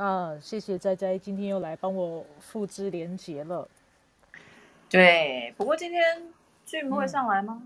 [0.00, 3.68] 啊，谢谢斋斋今天又来帮我复制连接了。
[4.88, 6.02] 对，不过今天
[6.64, 7.62] 俊会上来吗？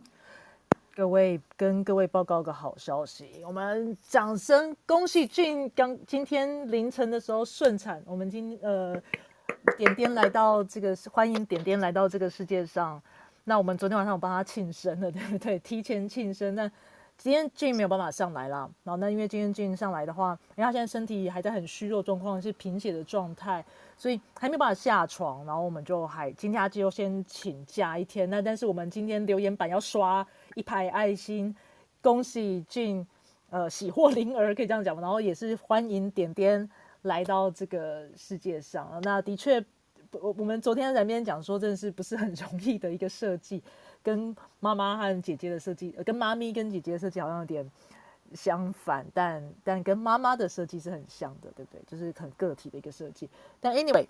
[0.97, 9.01] 各位跟各位报告个好消息，我们掌声恭喜俊刚今天凌晨的时候顺产，我们今呃
[9.79, 13.01] 点点来到这个欢迎点点来到这个世界上。
[13.45, 15.57] 那我们昨天晚上我帮他庆生了，对不对？
[15.61, 16.53] 提前庆生。
[16.57, 16.69] 那
[17.17, 23.65] 今天俊没有办法上来了，然后那因为今天俊上来的话，因为他现在身体还在很虚弱状况，是贫血的状态。
[23.97, 28.29] 所以还没有办法下床，然后我们就还今天就先请假一天。
[28.29, 31.55] 那但是我们今天留言板要刷一排爱心，
[32.03, 33.07] 恭喜俊，
[33.51, 36.69] 呃，喜获麟儿可以这样讲然后也是欢迎点点
[37.03, 39.01] 来到这个世界上。
[39.05, 39.65] 那的确，
[40.11, 43.63] 我我们昨天在那边讲说，真的是不是很容易的一个设计，
[44.05, 47.69] 跟妈妈和姐姐的设计，呃跟妈咪跟姐姐的设计好像有点。
[48.33, 51.81] 相反，但但跟妈妈的设计是很像的，对不对？
[51.87, 53.29] 就是很个体的一个设计。
[53.61, 54.05] 但 anyway，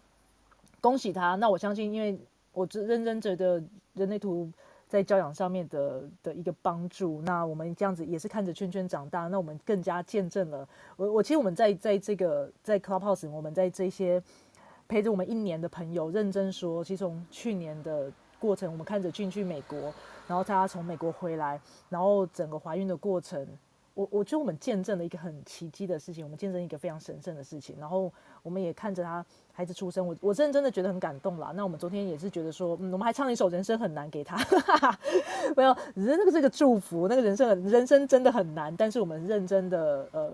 [0.80, 1.34] 恭喜他。
[1.34, 2.16] 那我相信，因为
[2.52, 4.50] 我认真觉得人类图
[4.88, 7.20] 在教养上面的的一个帮助。
[7.22, 10.66] 那我们这样子也是看着圈圈长大，那我们更加见证了。
[10.96, 14.22] 我我其实我们在在这个在 Clubhouse，我们在这些
[14.88, 18.10] 陪着我们一年的朋友，认真说，其实从去年的
[18.44, 19.78] 过程，我们看着俊去美国，
[20.28, 23.46] 然后他从美国回来，然后整个怀孕的过程。
[23.94, 31.52] 我我觉得我们见证了一个很奇迹的事情，我们见证一个非常神圣的事情，然后我们也看着他孩子出生，我我真的真的觉得很感动啦。
[31.54, 34.36] 那我们昨天也是觉得说，嗯，我们还唱了一首《人生很难》给他，
[35.56, 40.33] 没有，人那个是个祝福，那个人生人生真的很难，但是我们认真的呃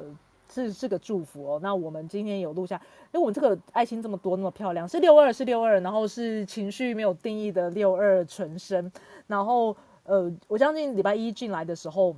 [0.53, 1.61] 是是个祝福哦。
[1.63, 2.77] 那我们今天有录下，
[3.13, 8.91] 因为我们这个爱心这么多那么漂亮，是六二是六二，然后是情绪没有定义的六二纯生，
[9.27, 12.15] 然后呃，我相信礼拜一进来的时候。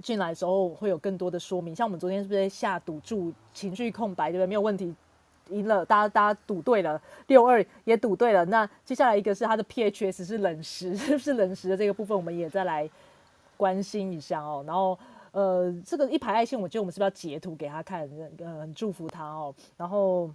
[0.00, 4.46] 进来的时候会有更多的说明，像我们昨天是不是在下赌注，情绪空白，对不对？
[4.46, 4.94] 没有问题，
[5.50, 8.44] 赢了，大家大家赌对了，六二也赌对了。
[8.44, 12.88] 那接下来一个是它的 PHS 是冷食，是 不是冷食的这个部分，我们也再来
[13.56, 14.62] 关心一下哦。
[14.64, 14.96] 然后
[15.32, 19.54] 呃，这个一排爱心，我觉得我们是不是要截图给他看，呃，很，祝福他哦。
[19.76, 20.30] 然后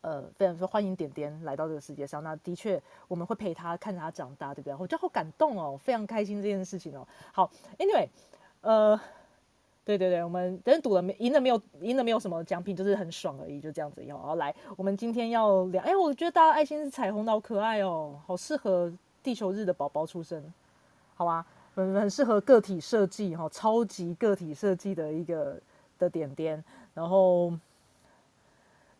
[0.00, 2.22] 呃，非常说欢迎点点来到这个世界上。
[2.24, 4.74] 那的确我们会陪他看着他长大，对不对？
[4.74, 7.06] 我觉得好感动哦，非常开心这件事情哦。
[7.32, 8.08] 好，Anyway。
[8.62, 8.98] 呃，
[9.84, 14.02] 对对对，我们等赌了没赢了没有赢了没有什么奖品，就是很爽而已，就这样子。
[14.02, 20.42] 然后来，我们今天要聊，哎，我觉得大家爱心是彩虹好可爱哦，好适合地球日的宝宝出生，
[21.14, 21.46] 好吧？
[21.76, 25.56] 很很适合个体设计哈，超级个体设计的一个
[26.00, 26.64] 的点点。
[26.92, 27.52] 然后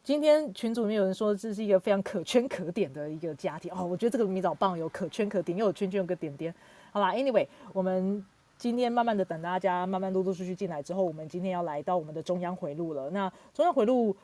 [0.04, 6.54] 今天群组里面有人说这是一个非常可圈可点的一个家庭哦，我觉得这个名字好棒，有可圈可点，又有圈圈，有个点点。
[6.92, 8.24] 好啦 a n y w a y 我们。
[8.58, 13.10] 今天慢慢的等大家慢慢陆陆续续进来之后，我们今天要来到我们的中央回路了。
[13.10, 14.16] 那中央回路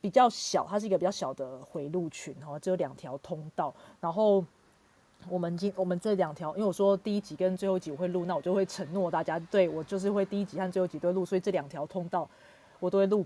[0.00, 3.74] 比较小，它是一个比较小的回路群哈，只有两条通道。
[4.00, 4.42] 然后
[5.28, 12.28] 我们今我们这两条，因为我说第一集跟最后一集我会录，那我就会承诺大家，对我就是会第一集和最后一集都会录，所以这两条通道
[12.78, 13.24] 我都会录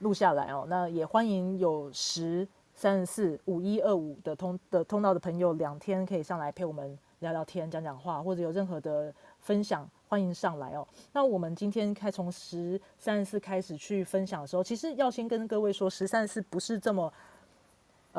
[0.00, 0.66] 录下来哦。
[0.68, 9.12] 那也欢迎有十三十四五一二五的通的通道的朋友，两天可以上来陪我们聊聊天、讲讲话，或者有任何的。
[9.40, 10.86] 分享欢迎上来哦。
[11.12, 17.10] 那我们今天开从十三十四开始去分享的时候，其实要先跟各位说，十三十四不是这么，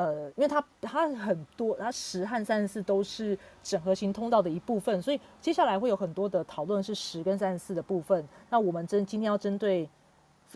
[0.02, 8.26] 呃，因为它它很多，它十和三十四都是整合型通道的一部分，所以接下来会有很多的讨论是十跟三十四的部分。
[8.48, 9.88] 那我们针今天要针对。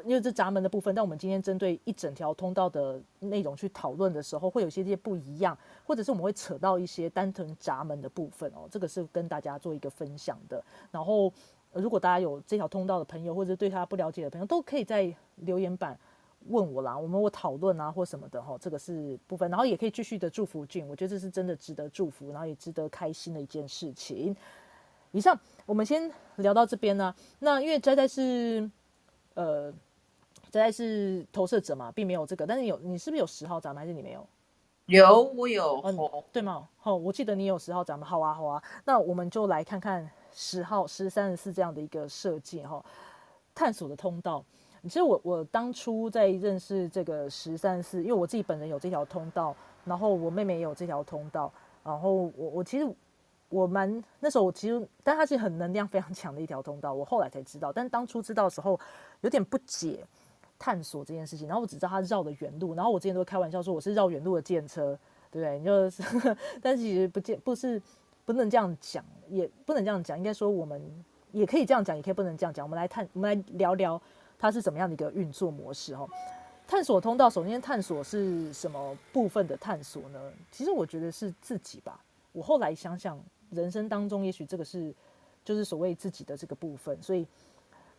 [0.05, 5.56] 因为这闸门的部分，但我们今天针对一整条通道的内容去讨论的时候，会有些些不一样，
[5.87, 8.67] 或者是我们会扯到一些单纯闸门的部分哦。
[8.69, 10.61] 这个是跟大家做一个分享的。
[10.91, 11.32] 然后，
[11.73, 15.96] 如果大家有这条通道的朋友，或者对他不了解的朋友，都可以在留言板
[16.49, 18.56] 问我啦，我们我讨论啊或什么的哈。
[18.61, 24.37] 这个是部分，然后也可以继续的祝福俊，我觉得这是真的值得祝福，然后也值得开心的一件事情。
[25.12, 27.14] 以上我们先聊到这边呢。
[27.38, 28.70] 那因为斋斋是。
[29.37, 29.69] 呃，
[30.52, 34.25] 斋斋是投射者嘛，并没有这个，但是有你是不是有十号闸门，还是你没有？
[34.87, 35.82] 有，我有，
[36.31, 36.69] 对吗？
[36.79, 38.62] 好，我记得你有十号闸门，好啊，好啊。
[38.85, 42.81] 那我们就来看看十号、十三、十四这样的一个设计哈，
[43.56, 44.44] 探索的通道。
[44.84, 49.54] 其实我我当初在认识这个十三四，因为我自己本人有这条通道，
[49.84, 51.52] 然后我妹妹也有这条通道，
[51.82, 52.86] 然后我我其实。
[53.50, 56.92] 我蛮那时候，我其实，但它是很能量非常强的一条通道。
[56.92, 58.81] 我后来才知道，但当初知道的时候，
[59.20, 60.04] 有点不解
[60.58, 61.46] 探索这件事情。
[61.46, 64.98] 然后我只知道它绕的原路，然后我之前都开玩笑说我是绕远路的电车，
[65.31, 65.58] 对不对？
[65.60, 66.02] 你就是，
[66.60, 67.81] 但是其实不见不是
[68.25, 70.19] 不能这样讲，也不能这样讲。
[70.19, 70.82] 应该说我们
[71.31, 72.66] 也可以这样讲，也可以不能这样讲。
[72.66, 74.00] 我们来探，我们来聊聊
[74.44, 76.06] 它是怎么样的一个运作模式哈。
[76.69, 80.20] 探索通道，首先探索是什么部分的探索呢？
[80.52, 81.99] 其实我觉得是自己吧。
[82.31, 83.19] 我后来想想，
[83.49, 84.94] 人生当中也许这个是
[85.43, 87.26] 就是所谓自己的这个部分，所以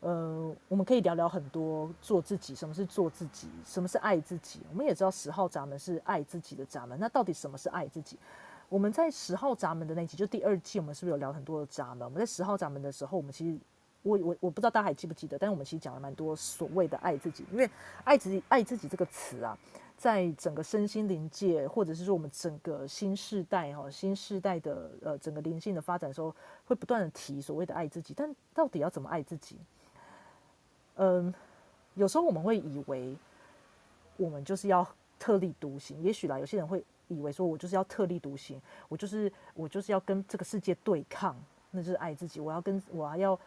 [0.02, 4.60] 呃，我们可以聊聊很多做自己，什么是做自己，什么是爱自己。
[4.70, 8.20] 我们也知道十号闸门是爱自己的闸门，那到底什么是爱自己？
[8.70, 12.06] 我们在十号闸门的那集，就第二季，我们是不是有聊很多的闸门？
[12.06, 13.58] 我们在十号闸门的时候，我们其实。
[14.06, 17.68] 我我我不知道大家还记不记得，但是我们其实讲了蛮多所谓的爱自己，因为
[18.04, 19.58] 爱自己爱自己这个词啊，
[19.98, 26.34] 在整个身心灵界，或者是说我们整个新时代哈新时代的呃整个灵性的发展的时候，
[26.66, 29.58] 会不断的提所谓的爱自己，但到底要怎么爱自己？
[30.98, 31.34] 嗯，
[31.96, 33.18] 有时候我们会以为
[34.18, 34.88] 我们就是要
[35.18, 41.36] 特立独行，也许啦，有些人会以为说我就是要特立独行，我就是我就是要跟这个世界对抗，
[41.72, 43.40] 那就是爱自己，我要跟我还要。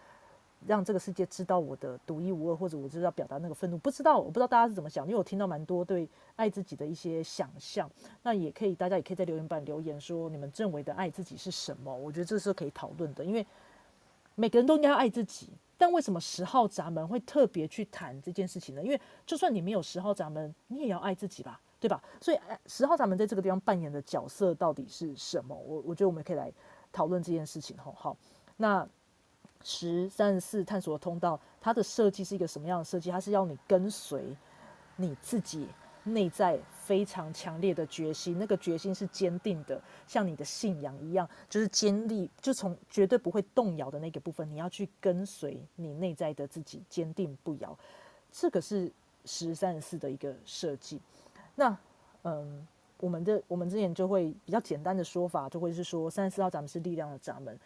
[0.67, 3.79] 让这个世界知道我的独一无二，或者我就是要表达那个愤怒。
[3.79, 7.91] 不知道，我不知道大家是怎么想，因为我听到蛮多对爱自己的一些想象。
[8.23, 11.95] 那也可以，大家也可以在留言板留言说，你们认为的爱自己是什么？
[11.95, 13.47] 我觉得这是可以讨论的，因为
[14.35, 15.51] 每个人都应该要爱自己。
[15.77, 18.83] 但为什么十号闸门会特别去谈这件事情呢？
[18.83, 22.03] 因为就算你没有十号闸门，你也要爱自己吧，对吧？
[22.21, 25.55] 所以十号闸门在这个地方扮演的角色到底是什么？
[25.55, 26.53] 我我觉得我们可以来
[26.91, 27.77] 讨论这件事情。
[27.79, 28.17] 吼，好，
[28.57, 28.89] 那。
[29.65, 33.11] 十三十四探索的通道，它的设计是一个什么样的设计？
[33.11, 34.37] 它是要你跟随
[34.97, 35.67] 你自己
[36.05, 47.77] 内在非常强烈的决心，那个决心是坚定的，像你的信仰一样，就是坚立，就从绝对不会动摇的那个部分，你要去跟随你内在的自己，坚定不摇。
[48.33, 48.91] 这个是
[49.25, 51.01] 十三十四的一个设计。
[51.55, 51.77] 那
[52.23, 52.67] 嗯，
[53.01, 57.59] 我们的我们之前就会比较简单的说法，就会是说三十四号闸门是力量的闸门，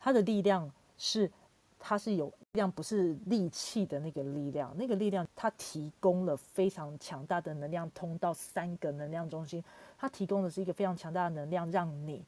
[0.00, 0.68] 它的力量。
[0.96, 1.30] 是，
[1.78, 4.74] 它是有量，不是力气的那个力量。
[4.76, 9.62] 那个力量，它提供了非常强大的能量通道，三个能量中心。
[9.98, 12.24] 它提供的是一个非常强大的能量，让你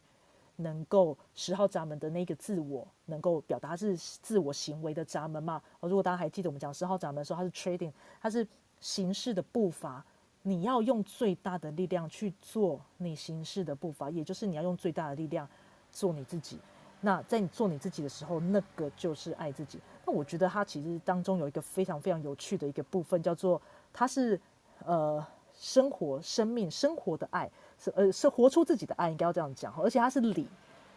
[0.57, 5.63] 能够十号闸门的那个自我能够表达是自我行为的闸门嘛？
[5.81, 8.47] 哦，如果大家还记得我们讲十号闸门的时候，它是 trading，它是
[8.81, 10.05] 行事的步伐。
[10.43, 15.49] 你要用最大的力量去做你行事的步伐，也就是你要用最大的力量
[15.91, 16.59] 做你自己。
[17.01, 19.79] 那在你做你自己的时候，那个就是爱自己。
[20.05, 23.61] 那我觉得它其实当中有一个非常非常有趣的一个部分，叫做
[23.93, 24.41] 它是
[24.85, 29.73] 呃生活、生命、生活的爱，是呃是活出自己的爱，应该要这样讲。
[29.81, 30.43] 而且它是礼，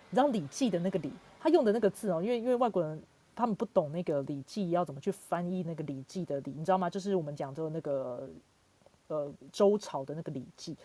[0.09, 3.01] 你知道《礼记》的那个礼，他用的那个字哦，因为因为外国人
[3.35, 6.89] 他们不懂那个《礼记》要怎么去翻译那个《礼记》的礼，你知道吗？
[6.89, 8.29] 就是我们讲的那个
[9.07, 10.75] 呃周朝的那个《礼记》。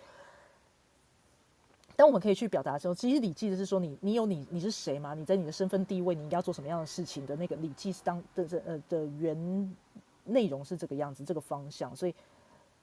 [1.97, 5.15] 但我们可以去表达的时候，其实《礼记》的是说你，你有你，你是谁嘛？
[5.15, 9.77] 你在你的身份地位，你应该要做什么样的事情的那个《礼记》是当的这呃的原
[10.25, 11.95] 内容是这个样子，这个方向。
[11.95, 12.13] 所以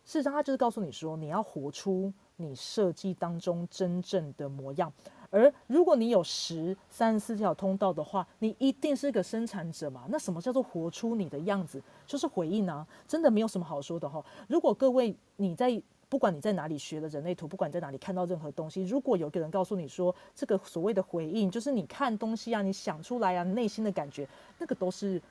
[0.06, 4.92] 事实上，他就是告诉你说，你要活出你设计当中真正的模样。
[5.30, 10.06] 而如果你有十三十四条通道的话，你一定是个生产者嘛？
[10.10, 11.84] 那什么叫做活出你的样子？
[12.08, 12.88] 就是回应啊！
[13.08, 14.24] 真的没有什么好说的哈。
[14.48, 15.82] 如果各位你在。
[16.12, 24.28] 不管你在哪里学的人类图，不管在哪里看到任何东西，如果有个人告诉你说这个所谓的回应，就是你看东西啊，你想出来啊，内心的感觉，
[24.58, 25.22] 那个都是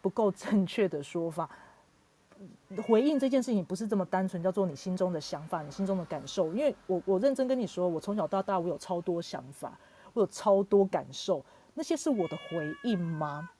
[0.00, 1.50] 不够正确的说法。
[2.86, 6.54] 回应这件事情不是这么单纯，叫做你心中的想法，你心中的感受。
[6.54, 9.76] 因为我我认真跟你说，我从小到大我有超多想法，
[10.12, 11.44] 我有超多感受，
[11.74, 13.50] 那些是我的回应吗？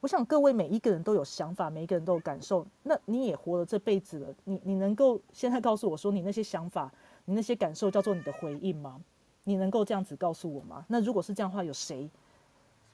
[0.00, 2.66] 我想各位每一个人都有想法，每一个人都有感受。
[2.82, 6.92] 那你也活了这辈子了，你你能够现在告诉我说，你那些想法，
[7.24, 9.00] 你那些感受叫做你的回应吗？
[9.44, 10.84] 你能够这样子告诉我吗？
[10.88, 12.08] 那如果是这样的话，有谁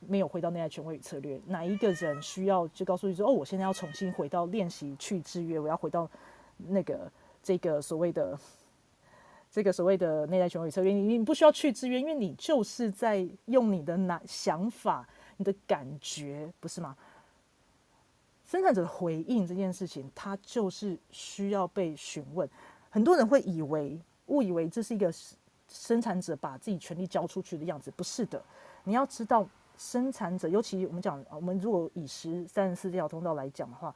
[0.01, 1.41] 没有回到内在权威与策略？
[1.47, 6.09] 哪一个人需要就告诉你说，哦，我现在要重新回到练习去制约，我要回到
[6.57, 7.11] 那个
[7.43, 8.39] 这个所谓的
[9.51, 10.93] 这个所谓的内在权威与策略？
[10.93, 15.07] 你你不需要去制约，因为你就是在用你的哪想法。
[15.37, 16.97] 你的感觉不是吗？
[18.45, 22.49] 生产者的回应这件事情，它就是需要被询问。
[22.91, 25.13] 很多人会以为误以为这是一个
[25.69, 28.43] 生产者把自己权利交出去的样子，不是的。
[28.85, 33.95] 你要知道，生产者，尤其我们讲，我们如果以十三十四这条通道来讲的话。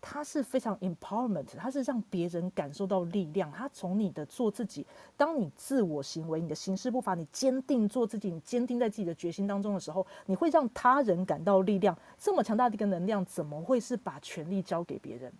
[0.00, 3.50] 它是非常 empowerment，它是让别人感受到力量。
[3.50, 4.86] 它从你的做自己，
[5.16, 11.98] 当你自我行为、你的行事步伐，你坚定做自己，你坚定在自己的决心当中的时候，你会让他人感到力量。
[12.16, 15.32] 这么强大的一个能量，怎么会是把权力交给别人？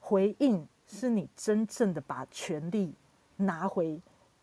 [0.00, 2.94] 回应是你真正的把权力
[3.36, 4.00] 拿回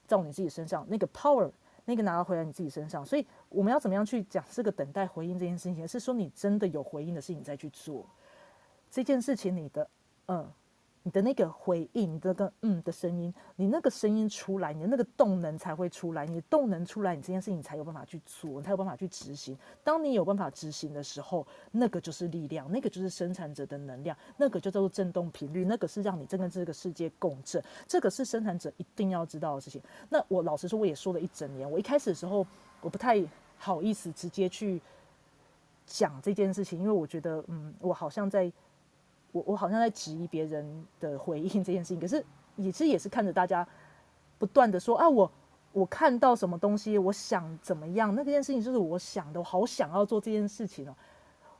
[0.07, 1.51] 到你自己身上，那个 power，
[1.85, 3.03] 那个拿回来你自己身上。
[3.03, 5.85] 所以我们要怎么样去讲这个等待回应这件事情？
[5.87, 8.05] 是说你真的有回应的事情你再去做。
[8.89, 9.87] 这件事情，你的
[10.27, 10.45] 嗯，
[11.03, 19.57] 你的那个回应，你这个嗯的声音，你那个声音出来，你的那个动能才会出来，你动能出来，你这件事情才有办法去做，你才有办法去执行。
[19.83, 29.81] 当你有办法执行的时候，那个就是力量，那个就是生产者的能量，那个就叫做振动频率，那个是让你真跟这个世界共振，这个是生产者一定要知道的事情。
[30.09, 32.45] 那我老实说，我也说了一整年，我一开始的时候，
[32.81, 33.23] 我不太
[33.57, 34.81] 好意思直接去
[35.85, 38.51] 讲这件事情，因为我觉得，嗯，我好像在。
[39.31, 42.23] 我我好像在质疑别人的回应这件事情，可是
[42.55, 43.67] 也其实也是看着大家
[44.37, 45.31] 不断的说啊，我
[45.73, 50.95] 我看到什么东西，我想怎么样，那件事情就是我想的，我好想要做这件事情哦，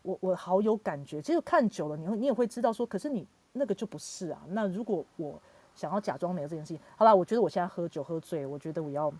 [0.01, 1.21] 我我好有感觉。
[1.21, 4.41] 其实看久了，你会你也会知道说，可是你那个就不是啊。
[4.47, 5.39] 那如果我
[5.75, 9.13] 想要假装没有这件事情，好了，我觉得我现在喝酒喝醉，我觉得我要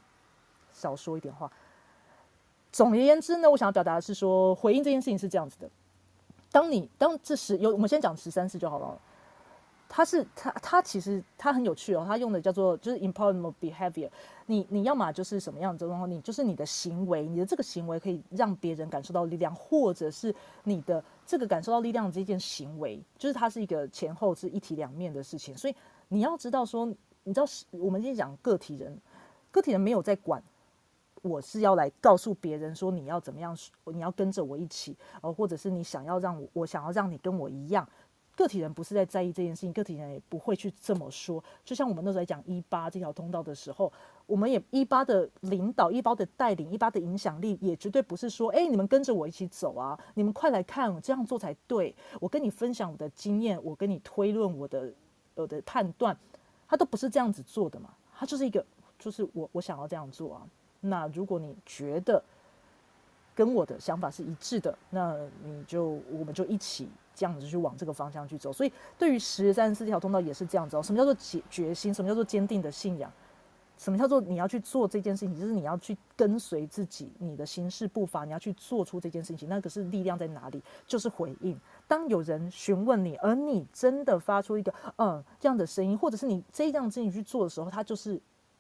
[0.72, 1.51] 少说一点话。
[2.72, 5.70] 总而言之呢，我想要表达的是说，回应这件事情是这样子的。
[6.51, 9.00] 当你当这十有，我们先讲十三次就好了。
[9.89, 14.10] 他是他他其实他很有趣哦，他用的叫做就是 empowerment behavior。
[14.46, 20.36] 你你要么就是什么样子，然后你就是你的行为，你的这个行为可以让别人感受到力量，或者是
[20.66, 25.56] 你的这个感受到力量的这件行为，就是它是一个前后是一体两面的事情。
[25.56, 25.75] 所以
[26.10, 26.86] 你要知道说，
[27.24, 28.98] 你知道我们今天讲个体人，
[29.51, 30.44] 个体人没有在管。
[31.27, 33.55] 我是要来告诉别人说你要怎么样，
[33.86, 37.88] 你要跟着我一起，哦，或者是你想要让我，我想要让你跟我一样。
[38.36, 41.43] 个体人不是在在意这件事情，个体人也不会去这么说。
[41.65, 43.91] 就像我们那时候在讲一八这条通道的时候，
[44.27, 51.96] 我们也一八的领导、一八的带领、一八的影响力，也绝对不是说，哎，你们跟着我一起走啊，你们快来看，这样做才对。
[52.22, 54.93] 我跟你分享我的经验，我跟你推论我的
[55.34, 56.15] 我的判断，
[56.67, 58.63] 他都不是这样子做的嘛，他就是一个，
[59.00, 60.48] 就是我我想要这样做啊。
[60.89, 62.22] 那如果你觉得
[63.36, 68.51] 跟我的想法是一致的，那你就我们就一起这样子去往这个方向去走。
[68.51, 70.82] 所以对于十三十四条通道也是这样子哦。
[70.82, 71.94] 什么叫做决决心？
[71.94, 73.12] 什么叫做坚定的信仰？
[73.77, 75.39] 什么叫做你要去做这件事情？
[75.39, 79.48] 就是你要去跟随自己你的心事步伐，你要去做出这件事情。
[79.48, 80.60] 那个是力量在哪里？
[80.88, 81.56] 就是回应。
[81.88, 88.20] 当有人询问你，而你真的发出一个嗯这样的声音，或者是你这样事情去做的时候，它就是。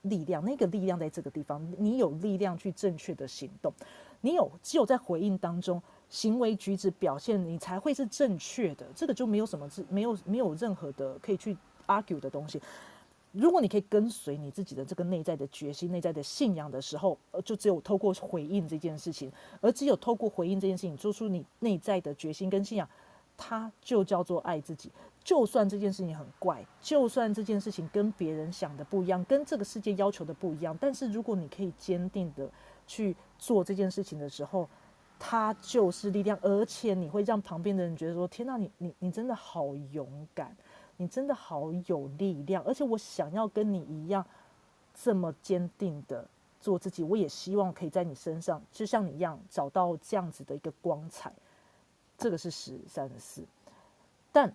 [0.09, 3.73] 力量，那个力量在这个地方，你有力量去正确的行动，
[4.21, 8.85] 你有只有在回应当中，行为举止表现，你才会是正确的。
[8.95, 12.61] 这个就没有什么是没有没有任何的可以去 argue 的东西。
[13.33, 22.89] 如果你可以跟随你自己的这个内在的决心、内在的信仰的时候，就只有透过回应这件事情，而只有透过回应这件事情，做出你内在的决心跟信仰，
[23.35, 24.89] 它就叫做爱自己。
[25.27, 32.49] 就算这件事情很怪，就算这件事情跟别人想的不一样，跟这个世界要求的不一样，但是如果你可以坚定的
[32.87, 34.69] 去做这件事情的时候，
[35.19, 40.55] 它就是力量，而且你会让旁边的人觉得说：“天哪，你你你真的好勇敢，
[40.95, 44.25] 你真的好有力量。”而且我想要跟你一样
[44.93, 46.25] 这么坚定的
[46.61, 51.33] 做自己，我也希望可以在你身上，就像你一样找到这样子的一个光彩。
[52.17, 53.43] 这个是十三十四，
[54.31, 54.49] 但。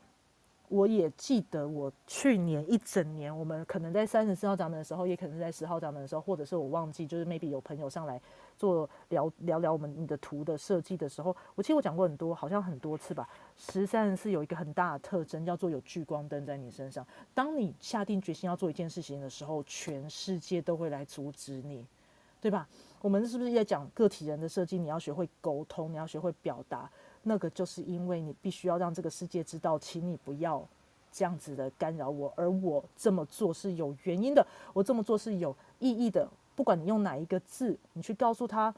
[0.72, 8.18] 我也记得，我去年一整年，我们可能在三十四号闸门的时候，也可能在十号闸门的时候，或者是我忘记，就是 maybe 有朋友上来
[8.56, 13.28] 做聊聊聊我们你的图的设计的时候，我其实我讲过很多，好像很多次吧。
[13.58, 17.06] 十三是有一个很大的特征，叫做有聚光灯在你身上。
[17.34, 21.86] 当你下定决心要做一件事情的时候，全世界都会来阻止你，
[22.40, 22.66] 对吧？
[23.02, 24.78] 我们是不是在讲个体人的设计？
[24.78, 26.90] 你要学会沟通，你要学会表达。
[27.24, 30.66] 那个就是因为你必须要让这个世界知道，请你不要
[31.12, 36.28] 这样子的干扰我，而我这么做是有原因的，我这么做是有意义的。
[36.56, 38.74] 不管你用哪一个字，你去告诉他，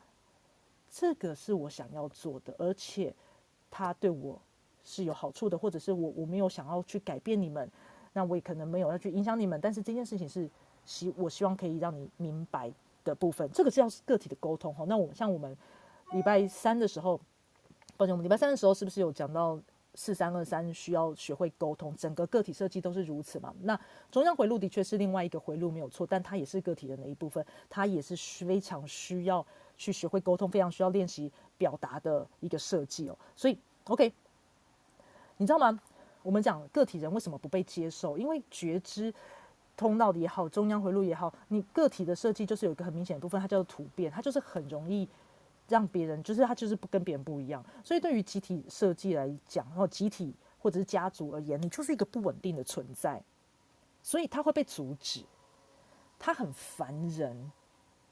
[0.91, 3.15] 这个是我想要做的，而且
[3.71, 4.39] 他对我
[4.85, 7.71] 是有好处的，或者是我我没有想要去改变你们，
[8.13, 10.49] 那我也可能没有要去影响你们，但是这件事情是
[10.85, 12.71] 希我希望可以让你明白
[13.05, 14.85] 的部分，这个是要个体的沟通哈。
[14.87, 15.57] 那我像我们
[16.13, 17.19] 礼拜三的时候。
[17.97, 19.59] 抱歉，我们礼拜三的时候是不是有讲到
[19.95, 21.95] 四三二三需要学会沟通？
[21.97, 23.55] 整个个体设计都是如此嘛？
[23.63, 23.79] 那
[24.11, 29.47] 中央回路的确是另外一个回路没有错，但它也是个体人的一部分，它也是非常需要
[29.77, 33.17] 去学会沟通，非常需要练习表达的一个设计哦。
[33.37, 34.13] 所以，OK，
[35.37, 35.79] 你知道吗？
[36.23, 38.19] 我们讲个体人为什么不被接受？
[38.19, 39.15] 因为觉知
[39.77, 45.09] 通道的也好，中央回路也好，你个体的设计就是有一个很明显的部分，它叫做突变，它就是很容易。
[45.69, 53.23] 让别人就是他就是不跟别人不一样，所以对于集体设计来讲，然后集体或者是家族而言，你就是一个不稳定的存在，
[54.03, 55.23] 所以他会被阻止，
[56.19, 57.51] 他很烦人，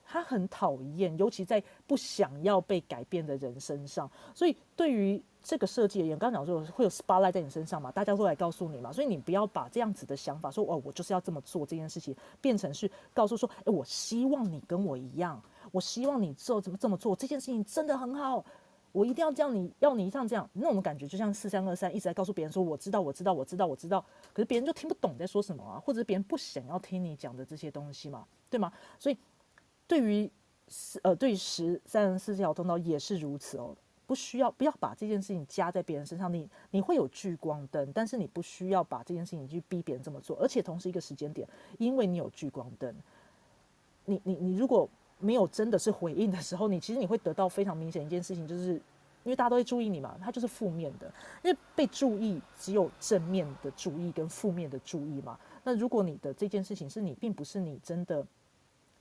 [0.07, 4.11] 他很讨厌，尤其在不想要被改变的人身上。
[4.35, 18.45] 所以对于这个设计而言，刚刚讲说会有 spotlight 在你身上嘛，大家都来告诉你嘛，所以你不要把这样子的想法说哦，我就是要这么做这件事情，变成是告诉说，哎，我希望你跟我一样，我希望你做怎么这么做，这件事情真的很好。
[18.93, 28.71] 我一定要这样，你要你像这样那种感觉，就像四三二三一直在告诉别人说我知道我知道我知道我知道，可是别人就听不懂在说什么啊，或者是别人不想要听你讲的这些东西嘛，对吗？
[28.99, 29.17] 所以
[29.87, 30.31] 对于
[30.69, 33.75] 十呃对于十三十四条通道也是如此哦，
[34.07, 41.49] 不需要不要把这件事情加在别人身上，你你会有聚光灯，但是你不需要把这件事情去逼别人这么做，而且同时一个时间点，
[41.79, 42.95] 因为你有聚光灯，
[44.05, 44.87] 你你你如果。
[45.23, 48.73] 没有真的是回应的时候，你其实你会得到非常明显一件事情，就是
[49.23, 51.07] 因为大家都会注意你嘛，它就是负面的，
[51.45, 55.39] 因为被注意只有正面的注意跟负面的注意嘛。
[55.63, 58.27] 那如果你的这件事情是你并不是你真的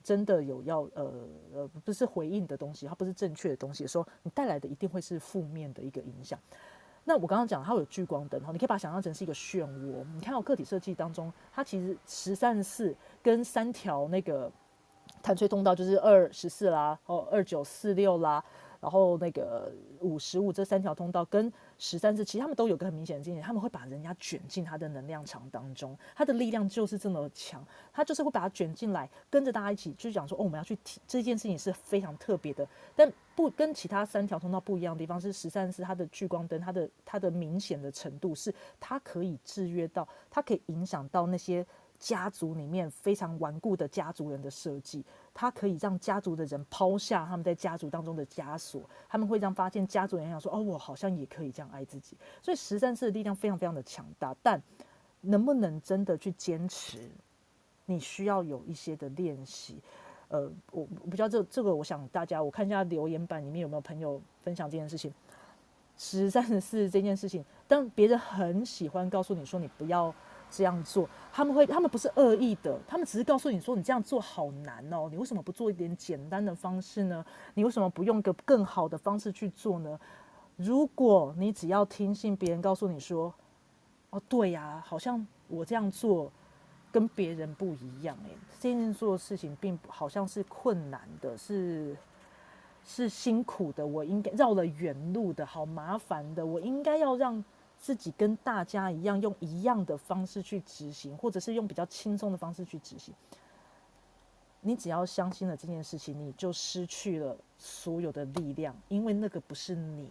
[0.03, 1.11] 真的有要呃
[1.55, 6.37] 呃不是回应的东西，它不是正确的东西，的时候你带来的一定会是负面的一个影响。
[7.03, 10.05] 那我刚刚讲它有聚光灯哈，你可以把它想象成是一个漩涡。
[10.13, 14.51] 你看到个体设计当中，它其实十三四跟三条那个。
[15.21, 18.43] 弹吹通道就是二十四啦，哦二九四六啦，
[18.79, 27.63] 然后那个五十五这三条通道跟十三次，其实他们都有个很明显的经验，他们会把人家卷进他的能量场当中，他的力量就是这么强，
[27.93, 41.65] 他就是会把它卷进来，跟着大家一起就是讲说，哦我们要去提这件事情是非常特别的，但不跟其他三条通道不一样的地方是十三次它的聚光灯，它的它的明显的程度是它可以制约到，它可以影响到那些。
[42.01, 45.05] 家族里面非常顽固的家族人的设计，
[45.35, 54.59] 它可以让家族的人抛下他们在家族当中的枷锁，他们会让发现家族人想说：“哦，我好像也可以这样爱自己。”所以十三次的力量非常非常的强大，但
[55.21, 57.07] 能不能真的去坚持，
[57.85, 59.77] 你需要有一些的练习。
[60.29, 65.13] 呃，我不知道这这个，我想大家我看一下留言板里面有没有朋友分享这件事情。
[65.99, 70.11] 十三四这件事情，当别人很喜欢告诉你说你不要。
[70.51, 77.25] 这样做，他们会，他们不是恶意的，他们只是告诉你说，你这样做好难哦，你为什么不做一点简单的方式呢？
[77.53, 79.97] 你为什么不用个更好的方式去做呢？
[80.57, 83.33] 如果你只要听信别人告诉你说，
[84.09, 86.29] 哦，对呀，好像我这样做
[86.91, 91.95] 跟别人不一样，诶，这件做的事情并不好像是困难的，是
[92.85, 97.43] 是辛苦的，我应该绕了远路的，好麻烦的，我应该要让。
[97.81, 103.11] 自己跟大家一样，用一样的方式去执行，或者是用比较轻松的方式去执行。
[104.61, 110.07] 你只要相信了这件事情，你就失去了所有的力量，因为那个不是你。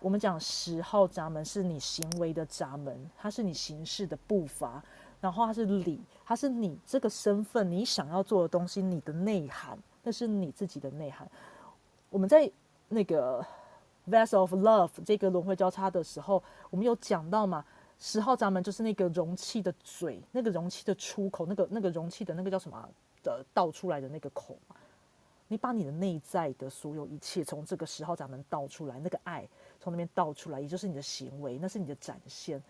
[0.00, 4.82] 我们讲十号闸门是你行为的闸门，它是你行事的步伐，
[5.20, 11.30] 然后它是理，它是你这个身份，你想要做的东西，你的内涵，那是你自己的内涵。
[12.08, 12.50] 我们在
[12.88, 13.46] 那个。
[14.08, 17.64] Vessel of love 这个轮回交叉的时候，我们有讲到嘛？
[17.98, 22.88] 十号闸门就是那个容器的嘴，那个容器的出口，那个那个容器的那个叫什么
[23.22, 24.56] 的倒出来的那个口？
[25.46, 29.46] 你把你的内在的所有一切从这个十号闸门倒出来，那个爱
[29.78, 32.60] 从那边倒出来，也就是你的行为，那是你的展现。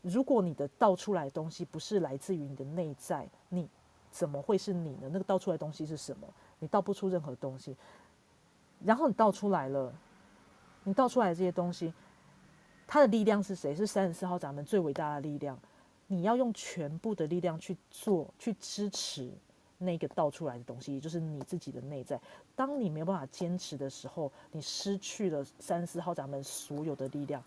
[0.00, 3.68] 如果你的倒出来的东西不是来自于你的内在，你
[4.10, 5.10] 怎么会是你呢？
[5.12, 6.26] 那个倒出来的东西是什么？
[6.58, 7.76] 你倒不出任何东西。
[8.82, 9.92] 然后你倒出来了。
[10.84, 11.92] 你倒出来的这些东西，
[12.86, 13.74] 它的力量是谁？
[13.74, 15.58] 是三十四号闸门最伟大的力量。
[16.06, 19.30] 你要用全部的力量去做，去支持
[19.76, 22.18] 那个倒出来的东西，也就是你自己的内在。
[22.56, 27.42] 当你没有办法坚持的时候，你失去了三十四号闸门所有的力量。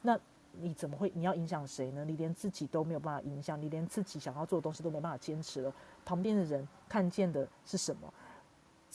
[0.00, 0.18] 那
[0.58, 1.12] 你怎么会？
[1.14, 2.02] 你要影响谁呢？
[2.06, 5.70] 你连自己都没有办法影响，你连自己想要做的东西都没办法坚持了。
[6.02, 8.10] 旁边的人看见的是什么？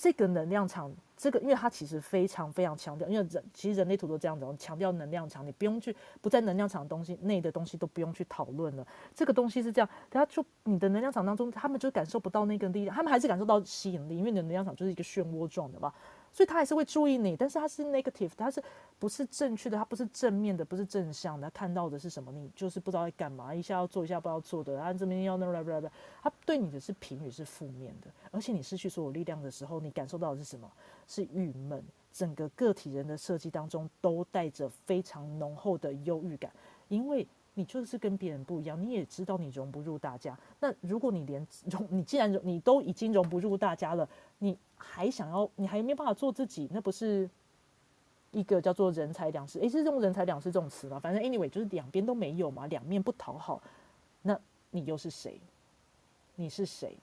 [0.01, 0.91] 这个能量场。
[1.15, 8.87] 这个，因为它其实非常非常强调，因为人其实人类图都这样子，强调能量场，你不用去不在能量场的东西内的东西都不用去讨论了。
[9.13, 15.93] 这个东西是这样，他就你的能量场当中，他们就感受不到那个力量，他们还是感受到吸引力，因为你的能量场就是一个漩涡状的吧。
[16.31, 18.63] 所以他还是会注意你，但是他是 negative，他是
[18.97, 19.77] 不是正确的？
[19.77, 21.47] 他不是正面的，不是正向的。
[21.47, 22.31] 他看到的是什么？
[22.31, 24.79] 你就是不知道在干嘛，一下要做，一下不要做的。
[24.79, 25.91] 他这边要那那那那，
[26.21, 30.71] 他对你的是评语是负面的，而且你失去所有力量的时候，你感受到的是什么？
[31.07, 31.83] 是郁闷。
[32.13, 36.51] 整个个体人的设计当中都带着非常浓厚的忧郁感，
[36.89, 40.37] 因为你就是跟别人不一样，你也知道你融不入大家。
[40.59, 44.07] 那如果你连融，你既然融，你都已经融不入大家了，
[44.39, 44.57] 你。
[44.83, 47.29] 还想要，你还没办法做自己，那不是
[48.31, 49.59] 一个叫做人财两失？
[49.59, 50.99] 诶，是用人财两失这种词吗？
[50.99, 53.61] 反正 anyway 就是两边都没有嘛，两面不讨好。
[54.23, 54.37] 那
[54.71, 55.39] 你又是谁？
[56.35, 56.97] 你是谁？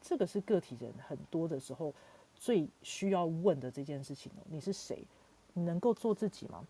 [0.00, 1.92] 这个是个体人很多的时候
[2.34, 4.40] 最需要问的这件事情哦。
[4.48, 5.04] 你是谁？
[5.52, 6.66] 你能够做自己吗？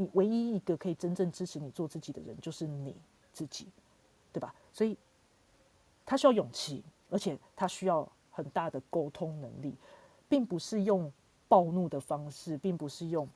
[0.00, 2.94] 你唯一一个可以真正支持你做自己的人就是你
[3.32, 3.66] 自己，
[4.32, 4.54] 对吧？
[4.72, 4.96] 所以
[6.06, 9.74] 他需要勇气，而且他需要很大的沟通能力，
[10.28, 11.12] 并不是用
[11.48, 13.28] 暴怒的方式，并不是用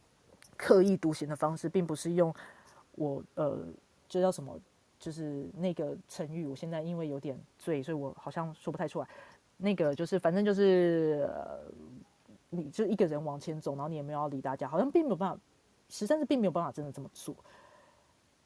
[0.56, 2.32] 刻意独行的方式，并不是用
[2.92, 3.58] 我呃，
[4.08, 4.56] 这叫什么？
[5.00, 9.08] 就是那个成语，我现在因为有点醉，所以我好像说不太出来。
[9.56, 11.28] 那个就是，反正就是，
[12.50, 15.40] 你就一个人往前走，然后你也没有要理大家，好像并没有办法。
[15.92, 17.36] 十三是并没有办法真的这么做。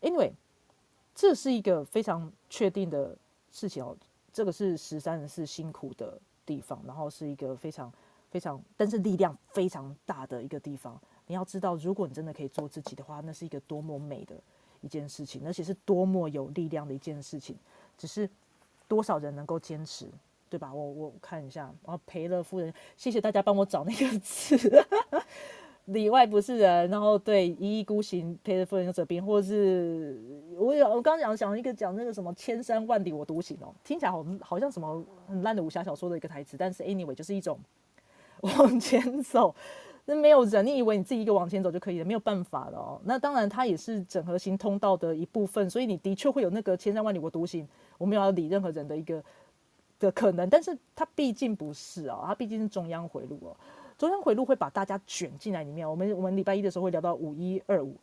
[0.01, 0.33] Anyway，
[1.15, 3.17] 这是一个非常确定的
[3.53, 3.97] 事情哦。
[4.33, 7.91] 这个是十三人是辛苦的地方，然后是一个非常
[8.31, 11.01] 非常，但是力量非常大的一个地方。
[11.29, 14.35] 你要知道，如果你真的可以做自己的话，那是一个多么美的
[14.81, 17.57] 一件事情，而且是多么有力量的一件事情。
[17.97, 18.29] 只是
[18.89, 20.07] 多少人能够坚持，
[20.51, 20.75] 对吧？
[20.75, 24.85] 我我看一下，然后赔了夫人，谢谢大家帮我找那个字。
[25.87, 30.20] 里外不是人，然后对一意孤行，陪着夫人又折兵，或者是
[30.59, 37.59] 我有我刚讲讲一个讲那个什么千山万里我独行哦，听起来好好像什么很烂的武侠小说的一个台词，但是 anyway 就是一种
[38.42, 39.55] 往前走，
[40.07, 42.05] 那没有人，你以为你自己一个往前走就可以了？
[42.05, 43.01] 没有办法了哦。
[43.05, 49.22] 那当然它也是整合型通道的一部分，所以你的确会有那个千山万里我独行，我没有要理任何人的一个
[50.01, 53.57] 的可能，但是它毕竟不是哦，它毕竟是中央回路哦。
[53.99, 55.89] 中央回路会把大家卷进来里面。
[55.89, 57.97] 我们我们礼拜一的时候会聊到五一二五，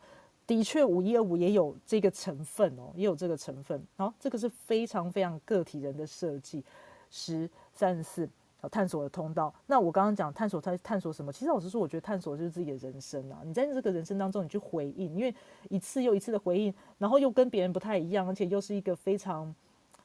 [0.46, 3.80] 的确五一二五也有这个成分哦，也有这个成分。
[3.96, 6.64] 好，这个是非常非常个体人的设计。
[7.10, 8.28] 十三十四，
[8.72, 9.54] 探索的通道。
[9.66, 11.32] 那我刚刚讲探索，它探索什么？
[11.32, 13.42] 其实老实说，我觉得探索就是自己的人生啊。
[13.44, 15.32] 你在这个人生当中，你去回应，因为
[15.68, 19.54] 一次又一次的回应，然后又跟别人不太一样，而且又是一个非常，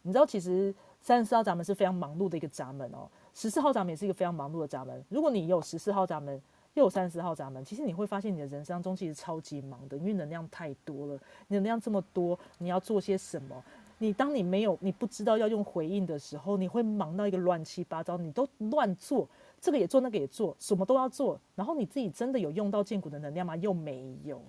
[0.04, 0.71] 你知道，其实
[1.02, 3.10] 三十四号闸门是非常忙碌的一个闸门哦。
[3.33, 5.03] 十四号闸门也是一个非常忙碌的闸门。
[5.09, 6.41] 如果你有十四号闸门，
[6.75, 11.19] 又有三十号闸门，其实你会发现你的人生中其实超级忙的，因为能量太多了。
[11.47, 13.63] 你能量这么多，你要做些什么？
[13.97, 19.27] 你当你没有、你不知道要用回应的时候，你会忙到一个乱七八糟，你都乱做，
[19.59, 21.39] 这个也做，那个也做，什么都要做。
[21.55, 23.55] 然后你自己真的有用到剑骨的能量吗？
[23.57, 24.41] 又没有。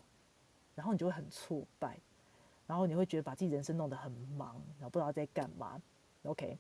[0.75, 1.99] 然后你就会很挫败，
[2.67, 5.81] 然后你会觉得把自己人生弄得很忙，然后不知道在干嘛。
[6.25, 6.57] OK，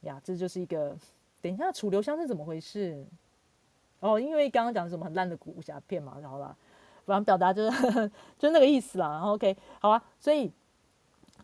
[0.00, 0.96] 呀，这就是一个。
[1.42, 3.06] 等一下，楚留香是怎么回事？
[4.00, 6.54] 哦，因为刚刚讲什么很烂的武侠片嘛，然后啦，
[7.04, 9.08] 反正表达就是 就那个意思啦。
[9.08, 10.52] 然后 OK，好啊，所以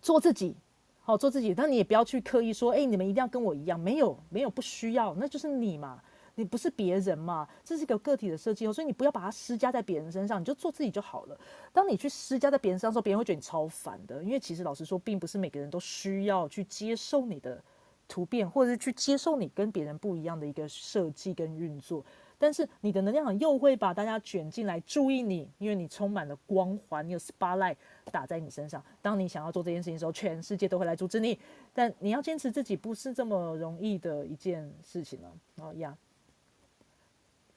[0.01, 0.55] 做自己，
[1.03, 6.03] 好做自己，但你也不要去刻意说，哎，你们一定要跟我一样，没有没有不需要，那就是你嘛，
[6.35, 11.41] 你不是别人嘛，这是一个个体的设计哦，所以你不要把它施加在别人身上，你就做自己就好了。
[11.73, 17.63] 当你去施加在别人身上时候，别人会觉得你超烦的，因为其实老实说，并不是每个人都需要去接受你的。
[18.13, 22.05] 突变，或者是去接受你跟别人不一样的一个设计跟运作，
[22.39, 27.75] 但是你的能量场又会把大家卷进来注意你，因为你充满了光环，你有 spotlight
[28.11, 28.85] 打在你身上。
[29.01, 31.39] 当你想要做这件事情的时候，全世界都会来阻止你。
[31.73, 35.33] 但你要坚持自己，不是这么容易的一件事情了。
[35.57, 35.97] 好呀，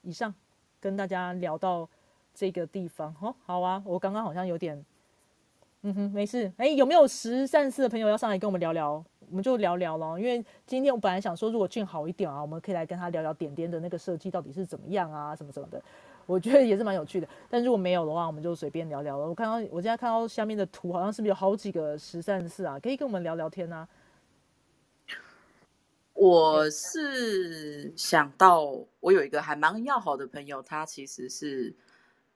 [0.04, 0.34] 以上
[0.80, 1.90] 跟大家聊到
[2.34, 4.86] 这个地方，哦，好啊，我刚刚好像有点，
[5.82, 6.50] 嗯哼，没事。
[6.56, 9.04] 哎，有没有十善四的朋友要上来跟我们聊聊？
[9.30, 15.82] 我们就聊聊咯，因为今天我本来想说，如果俊好一点啊，我们可以来跟他聊聊点点的那个设计到底是怎么样啊，什么什么的，
[16.26, 17.28] 我觉得也是蛮有趣的。
[17.50, 19.28] 但如果没有的话，我们就随便聊聊了。
[19.28, 22.80] 我看到我现在看到下面的图，好像是不是有好几个十三四啊？
[22.80, 23.88] 可以跟我们聊聊天啊。
[26.14, 31.76] 我是想到我有一个还蛮要好的朋友，他其实是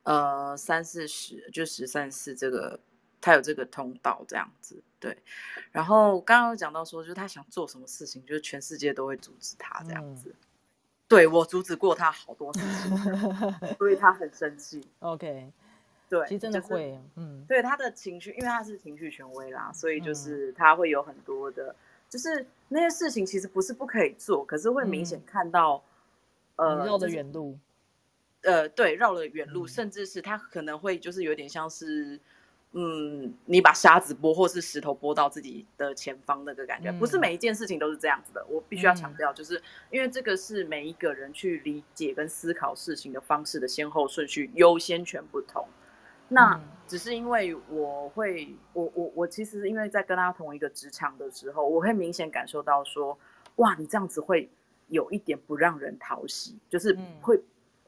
[0.03, 2.79] 呃三四十，就十三四这个。
[3.21, 5.17] 他有这个通道这样子，对。
[5.71, 10.33] 然后刚刚有讲到说，就是他想做什么事情，就是全世界都会阻止他这样子。
[11.07, 12.59] 对我阻止过他好多次，
[13.77, 14.87] 所以他很生气。
[14.99, 15.51] OK，
[16.07, 21.75] 对，其实真的会，嗯，对他的情绪，因为他是情绪权威啦，所以就是他会有很多的，
[22.09, 25.83] 就是那些事情其实不是不可以做，可是会明显看到，
[26.55, 27.57] 呃，绕的远路，
[28.41, 32.19] 呃，对，绕了远路，甚至是他可能会就是有点像是。
[32.73, 38.45] 嗯，你把沙子拨或是石头拨到自己的前方那个感觉，不是每一件事情都是这样子的。
[38.47, 45.67] 我必须要强调，就是因为这个是每一个人去理解跟思考事情的方式的先后顺序优先权不同。
[46.27, 53.17] 那只是因为我会，我我我其实因为在跟他同一个职场的时候，我会明显感受到说，
[53.55, 54.47] 哇，你这样子会
[54.89, 57.41] 有一点不让人讨喜，就是会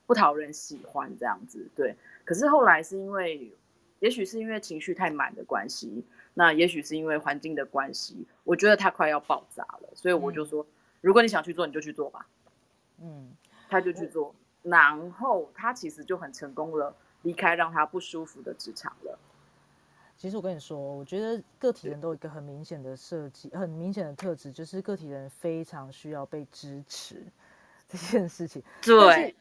[0.07, 1.69] 不讨人喜欢这样子。
[1.75, 3.53] 对，可是后来是因为。
[4.01, 10.65] 也许是因为情绪太满的关系，那也许是因为环境的关系，我觉得他快要爆炸了，所以我就说，
[11.01, 12.27] 如果你想去做，你就去做吧。
[12.99, 13.31] 嗯，
[13.69, 14.33] 他就去做，
[14.63, 19.19] 然后他其实就很成功了，离开让他不舒服的职场了。
[20.17, 27.23] 其实我跟你说，我觉得个体人都有一个很明显的设计，很明显的特质，就是个体人非常需要被支持
[27.87, 28.63] 这件事情。
[28.81, 29.35] 对，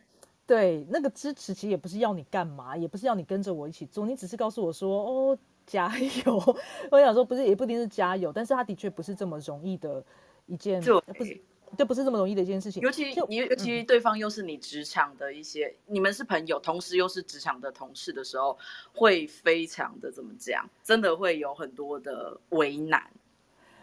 [0.50, 6.56] 对，那个支持其实也不是要你干嘛，也不是要你跟着我一起做，你只是告诉我说，哦，加油。
[6.90, 10.04] 我想说，不是，也不一定是加油，但是他的确不是这么容易的
[10.46, 10.82] 一件，
[11.16, 11.40] 不是。
[11.78, 18.58] 这不是这么容易的一件事情，尤其你，尤其对方又是你职场的一些，你们是朋友，同时又是职场的同事的时候，
[18.92, 20.68] 会非常的怎么讲？
[20.82, 23.08] 真的会有很多的为难。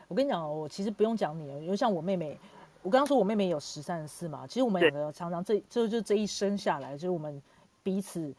[0.10, 2.38] 我跟你讲哦，我其实不用讲你，因为像我妹妹，
[2.88, 7.44] 我刚刚说我妹妹有十三四嘛，其实我们两个常常这这就这一生下来，就是我们
[7.84, 8.34] 彼此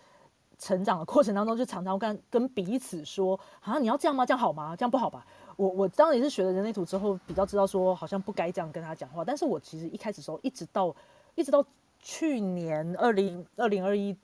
[0.59, 4.25] 成长的过程当中，就常常跟跟彼此说啊，你要这样吗？
[4.25, 4.75] 这样好吗？
[4.75, 5.27] 这样不好吧？
[5.57, 9.23] 我我当然也是学了人类图之后，比较知道说好像不该这样跟他讲话。
[9.23, 10.97] 但是我其实一开始时候，一直到
[11.35, 11.63] 一直到
[11.99, 14.17] 去年二零二零二一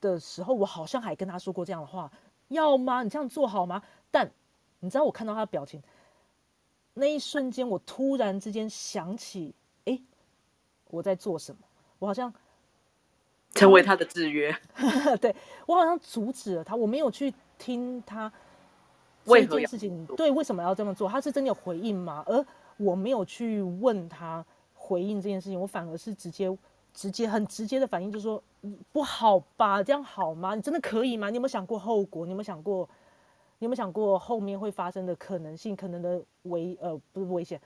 [0.00, 2.10] 的时候，我好像还跟他说过这样的话，
[2.48, 3.02] 要吗？
[3.02, 3.82] 你这样做好吗？
[4.10, 4.30] 但
[4.80, 5.82] 你知道我看到他的表情，
[6.94, 9.54] 那一瞬间，我突然之间想起，
[9.86, 9.98] 哎，
[10.90, 11.58] 我在做什么？
[11.98, 12.32] 我好像
[13.54, 14.54] 成为他的制约，
[15.20, 15.34] 对
[15.66, 18.32] 我好像阻止了他，我没有去听他。
[19.24, 21.08] 为这件事情，对，为什么要这么做？
[21.08, 22.22] 他是真的有回应吗？
[22.28, 22.46] 而
[22.76, 26.56] 我没有去问他回应这件事情，我反而是直接、
[26.94, 28.40] 直接、很直接的反应，就是说
[28.92, 29.82] 不好吧？
[29.82, 30.54] 这样好吗？
[30.54, 31.28] 你真的可以吗？
[31.28, 32.24] 你有没有想过后果？
[32.24, 32.88] 你有没有想过？
[33.58, 35.74] 你有没有想过后面会发生的可能性？
[35.74, 37.60] 可能的危呃不是危险，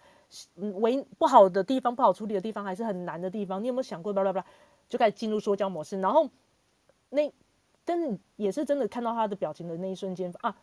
[0.80, 3.62] 危不好的地方、不好处理的地方，还是很难的地方？
[3.62, 4.12] 你有没有想过？
[4.12, 4.46] 巴拉巴拉，
[4.88, 6.00] 就开始进入说教模式。
[6.00, 6.28] 然后
[7.10, 7.32] 那，
[7.84, 10.54] 但是也是真的看到他的表情的那一瞬间啊。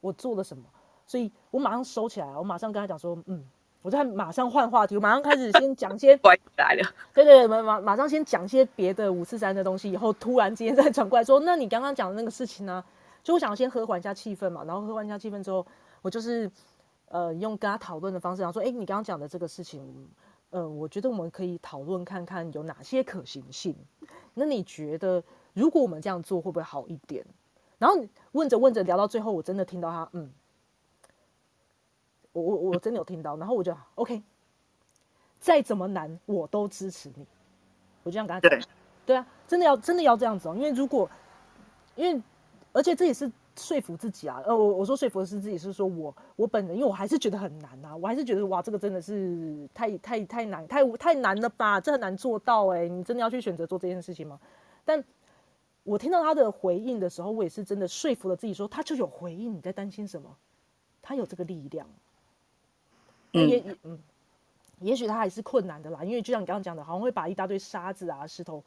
[0.00, 0.64] 我做了什么？
[1.06, 3.44] 所以我马上收起来，我马上跟他讲说，嗯，
[3.82, 6.82] 我在马上换话题，我马上开始先讲些 乖来了，
[7.14, 12.84] 对对，马马马上先讲些别的五四三的东西，以后突然之间再转过来说，那你刚刚讲的那个事情呢？
[13.22, 15.64] 就我想先和缓一下气氛嘛，然后和缓一下气氛之后，
[16.02, 16.50] 我就是
[17.08, 20.08] 呃用跟他讨论的方式，然后说，哎，你刚刚讲的这个事情，
[20.50, 23.74] 呃，我觉得我们可以讨论看看有哪些可行性。
[24.34, 25.22] 那你觉得
[25.54, 27.24] 如果我们这样做会不会好一点？
[27.78, 30.32] 然后问着问着聊到最后，我真的听到他，嗯，
[32.32, 34.22] 我我我真的有听到，然后我就 OK，
[35.38, 37.26] 再怎么难我都支持你，
[38.02, 38.68] 我就这样跟他讲，
[39.04, 41.08] 对啊，真的要真的要这样子哦，因为如果
[41.96, 42.22] 因为
[42.72, 54.38] 而且这也是说服自己啊，呃，我我说说服的是自己，是说我我本人，因为我还是觉得很难啊，我还是觉得哇，这个真的是太太太难，太太难了吧，这很难做到哎，你真的要去选择做这件事情吗？
[54.84, 55.02] 但
[55.84, 60.36] 我听到他的回应的时候，我也是真的说服了自己，说他就有回应，你在担心什么？
[61.02, 61.86] 他有这个力量。
[63.32, 63.98] 嗯，也嗯，
[64.80, 68.64] 也许他还是困难的啦，因为就像你刚刚讲的，好像会把一大堆沙子啊、石头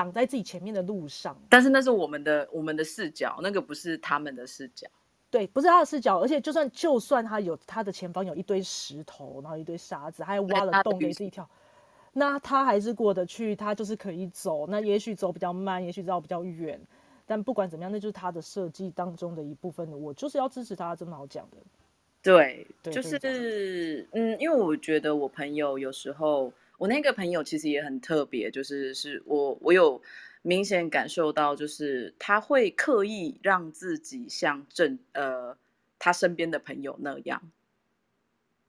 [0.00, 1.36] 挡在自己前面的路上。
[1.50, 4.88] 但是那是我们的我们的视角，那个不是他们的视角。
[5.30, 11.46] 对，不是他的视角，而且就算就算他有他的前方有一堆石头，然后一堆沙子，还挖了洞给自己跳。
[12.12, 14.66] 那他还是过得去，他就是可以走。
[14.66, 16.80] 那也许走比较慢，也许绕比较远，
[17.26, 19.86] 但不管怎么样，那就是他的设计当中的一部分。
[20.02, 21.58] 我就是要支持他，这么好讲的。
[22.22, 30.00] 对，就是嗯，因为我觉得我朋友有时候，我那个朋友其实也很特别，就是是我我有
[30.40, 35.58] 明显感受到，就是他会刻意让自己像正呃
[35.98, 37.42] 他身边的朋友那样，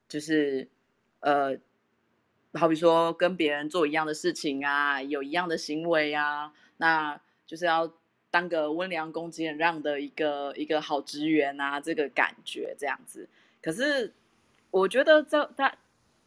[0.08, 0.68] 就是
[1.22, 1.58] 呃。
[2.56, 7.94] 好比说跟别人做一样的事情啊，有一样的行为啊，那就是要
[8.30, 13.30] 当个温良恭俭让的一个一个好职员啊，这个感觉这样子。
[13.62, 14.14] 可是
[14.70, 15.74] 我觉得这他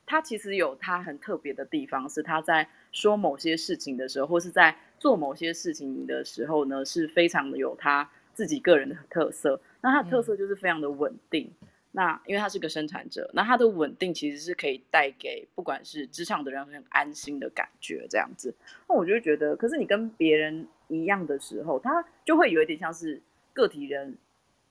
[0.07, 9.61] 他其实有他很特别的地方，是他在说某些事情的时候，或是在做某些事情的时候呢，是非常的有他自己个人的特色。
[9.81, 11.51] 那他的特色就是非常的稳定。
[11.97, 18.53] 那因为他是个生产者，那他的稳定其实是可以带给不管是职场的人很安心的感觉，这样子。
[18.89, 24.19] 那我就觉得，可是你跟别人一样的时候，他就会有一点像是个体人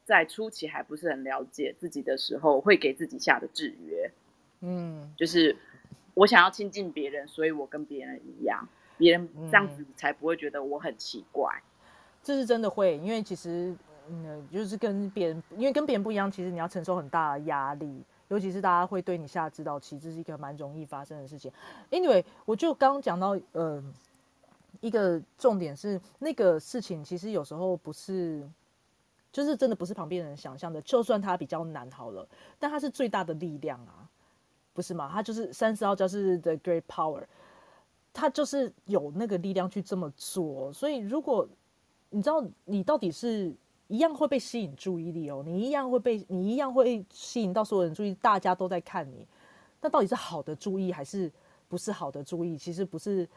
[0.03, 4.11] 在初期还不是很了解自己的时候，会给自己下的制约。
[4.63, 5.55] 嗯，就是
[6.15, 11.61] 我想要亲近别人，所以我跟别人一样，别人这样子才不会觉得我很奇怪。
[12.23, 13.75] 这是真的会，因为其实。
[14.09, 21.49] 嗯，就是跟别人，因为跟别人不一样，其实你要承受很大的压力，尤其是大家会对你下指导棋，这是一个蛮容易发生的事情。
[21.89, 23.81] Anyway，我就刚刚讲到，呃，
[24.81, 28.45] 一个重点是那个事情，其实有时候不是，
[29.31, 30.81] 就是真的不是旁边人想象的。
[30.81, 32.27] 就算它比较难好了，
[32.59, 34.09] 但它是最大的力量啊。
[34.73, 35.09] 不是嘛？
[35.11, 37.23] 他就是三十号教是 The Great Power，
[38.11, 40.73] 他就是有那个力量去这么做。
[40.73, 41.47] 所以如果
[42.09, 43.53] 你知道你到底是
[43.87, 49.25] 一样会被吸引注意力哦，你一样会被你一样会吸引到所有人注意，大家都在看你，
[49.81, 51.31] 那到底是好的注意还是
[51.67, 52.57] 不是好的注意？
[52.57, 53.27] 其实不是。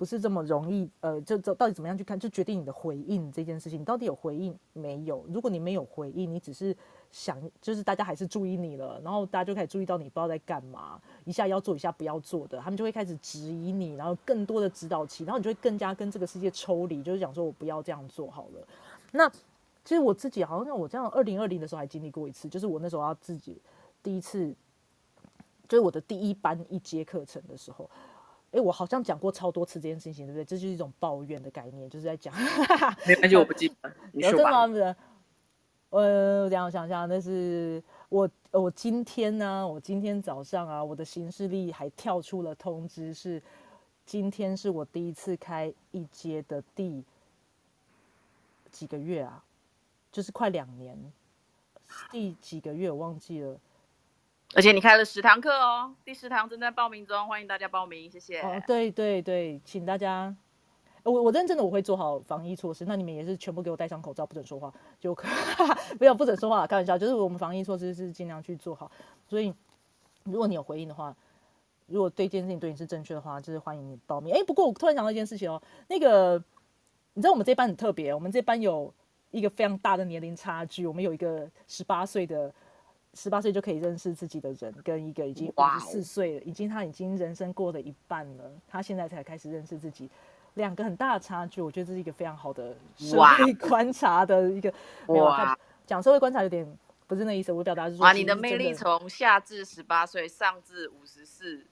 [0.00, 5.22] 不是这么容易，呃，就这到底怎么样去看，就决定你的回应这件事情，你到底有回应没有？
[5.28, 6.74] 如果你没有回应，你只是
[7.10, 18.66] 想，就是大家还是注意你了，然后大家就开始注意到你不知道在干嘛，一下要做一下不要做的，他们就会开始质疑你，然后更多的指导期，然后你就会更加跟这个世界抽离，就是讲说我不要这样做好了。
[19.12, 19.28] 那
[19.84, 23.60] 其实我自己好像我这样，二零二零的时候还经历过一次，就是我那时候要自己
[24.02, 24.54] 第一次，
[25.68, 27.90] 就是我的第一班一节课程的时候。
[28.52, 30.44] 哎，我好像讲过超多次这件事情，对不对？
[30.44, 32.34] 这就是一种抱怨的概念，就是在讲。
[33.06, 33.92] 没关系，我不记得。
[34.10, 34.66] 你说吧。
[34.66, 34.96] 真的
[35.90, 43.42] 呃，这样想想，那是我，我今天呢，我今天早上啊，我的行事历还跳出了通知，是
[44.06, 47.04] 今天是我第一次开一阶的第
[48.70, 49.44] 几个月啊？
[50.12, 50.96] 就是快两年，
[52.10, 53.58] 第几个月我忘记了。
[54.54, 58.40] 而且你开了十堂课哦，第十堂正在报名中，欢迎大家报名，谢谢。
[58.40, 60.34] 哦，对对对，请大家，
[61.04, 65.28] 我我认真的我会做好防疫措施，那你们也是全部给我戴上口罩，不准说话，就可
[65.98, 68.90] 没有不准说话，开玩笑，就是我们防疫措施是尽量去做好。
[69.28, 69.52] 所以
[70.24, 71.14] 如果你有回应的话，
[71.86, 74.34] 如果对这件事情对你是正确的话，就是欢迎你报名。
[74.34, 76.42] 哎，不过我突然想到一件事情哦，那个
[77.14, 78.92] 你知道我们这班很特别，我们这班有
[79.30, 82.52] 一个非常大的年龄差距，我们有一个十八岁的。
[83.12, 90.08] 十八岁就可以认识自己的人，跟一个已经五十四岁了，已经他已经人生过了一半了，他现在才开始认识自己，
[90.60, 94.72] 两个很大的差距，我觉得这是一个非常好的社会观察的一个。
[95.08, 96.66] 哇，讲社会观察有点
[97.06, 101.66] 不是那意思，我表达是说，哇，你的魅力从下至十八岁，上至五十四，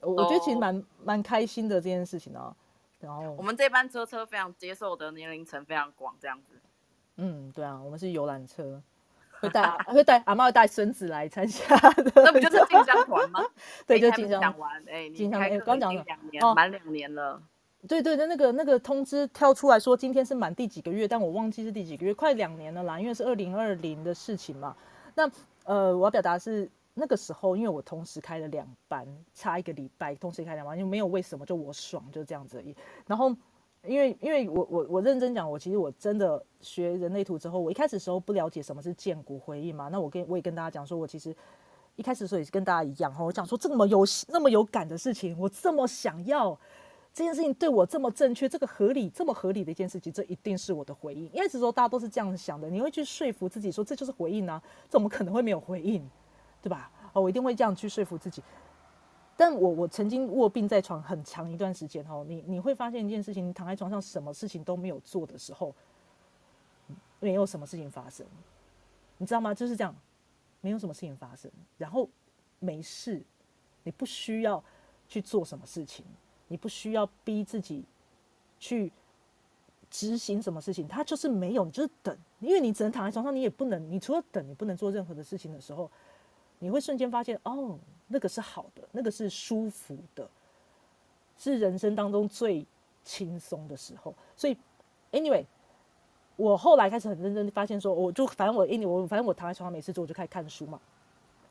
[0.00, 2.54] 我我觉得其实蛮蛮开心的这件事情啊。
[3.00, 6.54] 然后我们这班车车非常接受的年龄层非常广，这样子。
[7.16, 8.82] 嗯，对啊，我们是游览车。
[9.38, 13.44] 会带会带阿妈会带孙子来参加的，那不就是进香团吗？
[13.86, 17.42] 对，就进香讲完，哎，进香哎，刚讲了两年，满两年了。
[17.88, 24.76] 对对的，那个那个通知跳出来说今天是满第几个月，但我忘记是第几个月，快两年了啦，因为是二零二零的事情嘛。
[25.14, 25.30] 那
[25.64, 32.74] 呃，我要表达是那个时候，因为我同时开了两班，差一个礼拜同时开两班，就没有为什么，就我爽，就这样子而已。
[33.06, 33.34] 然后。
[33.86, 39.86] 因为，因为我我我认真讲，我其实我真的学人类图之后，我一开始时候不了解什么是建骨回忆嘛。
[39.92, 41.32] 那我跟我也跟大家讲说，我其实
[41.94, 46.58] 一开始的时候也是跟大家一样哈，我讲说这么有那么有感的事情，我这么想要
[47.16, 51.24] 这件事情对我这么正确，这个合理这么合理的一件事情，这一定是我的回应。
[51.32, 56.06] 一开始时候大家都是这样想的，你会去说服自己说这就是回应啊，怎么可能会没有回应，
[56.60, 56.92] 对吧？
[57.14, 58.42] 哦，我一定会这样去说服自己。
[59.34, 65.74] 但我我曾经卧病在床很长一段时间哦，你你会发现一件事情，你躺在床上什么事情都没有做的时候，
[67.18, 68.26] 没有什么事情发生，
[69.16, 69.54] 你知道吗？
[69.54, 69.96] 就是这样，
[70.60, 72.06] 没有什么事情发生，然后
[72.58, 73.24] 没事，
[73.84, 74.62] 你不需要
[75.08, 76.04] 去做什么事情，
[76.48, 77.84] 你不需要逼自己
[78.58, 78.92] 去
[79.90, 85.90] 执行什么事情，它就是没有，你就是等，因为你只能躺在床上，你也不能，你除了等，你不能做任何的事情的时候。
[86.58, 87.78] 你会瞬间发现，哦，
[88.08, 90.26] 那个是好的，那个是舒服的，
[91.36, 92.64] 是人生当中最
[93.04, 94.14] 轻松的时候。
[94.34, 94.56] 所以
[95.12, 95.44] ，anyway，
[96.36, 100.80] 我后来开始很认真发现，说，我就反正我 any 我反正我躺在床上没事做，我就开始看书嘛。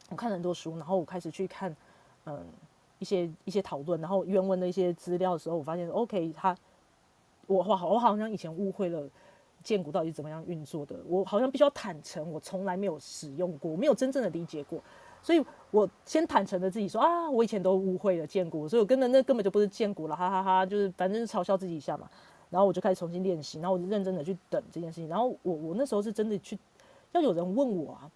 [0.10, 1.78] 我看了很多书，然后我开始去看，
[2.26, 2.44] 嗯，
[3.00, 6.56] 一些一些讨论，然后原文的一些资料的时候，我发现，OK，他，
[7.48, 9.10] 我我我好像以前误会了。
[9.64, 10.96] 建股到底怎么样运作的？
[11.08, 14.80] 我好像必须要坦诚，我从来没有使用过，没有真正的理解过，
[15.24, 22.08] 所以我先坦诚的自己说啊，我以前都误会了剑骨，所以我跟的那根本就不是建股了，哈哈哈，就是反正是嘲笑自己一下嘛。
[22.52, 25.10] 然后我就开始重新练习，然后我就认真的去等这件事情。
[25.10, 26.60] 然后我我那时候是真的去，
[27.14, 28.12] 要有人问我啊，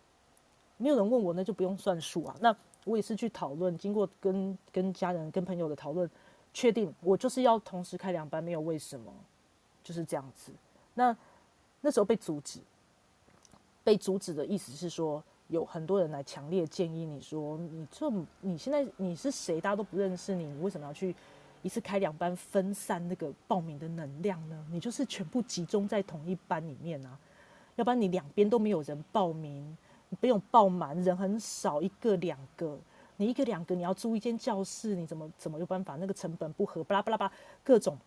[0.77, 2.35] 没有人问我那就不用算数啊。
[2.39, 2.55] 那
[2.85, 6.09] 我也是去讨论，经过跟跟家人、跟朋友的讨论，
[6.53, 9.13] 确定我就是要同时开两班，没有为什么，
[9.83, 10.51] 就是这样子。
[10.93, 11.15] 那。
[11.81, 12.59] 那时候被阻止，
[13.85, 18.11] 被阻止的意思是说，有很多人来强烈建议你说，你这
[18.41, 21.15] 你现在你是谁，大家都不认识你，你为什么要去
[21.61, 24.67] 一次开两班，分散那个报名的能量呢？
[24.69, 27.17] 你就是全部集中在同一班里面啊，
[27.77, 29.77] 要不然你两边都没有人报名，
[30.19, 32.77] 不用爆满，人很少，一个两个，
[33.17, 35.95] 你一个两个，你要租一间教室，你怎么怎么有办法？
[35.97, 37.31] 那个成本不合，巴拉巴拉巴，
[37.63, 37.97] 各种。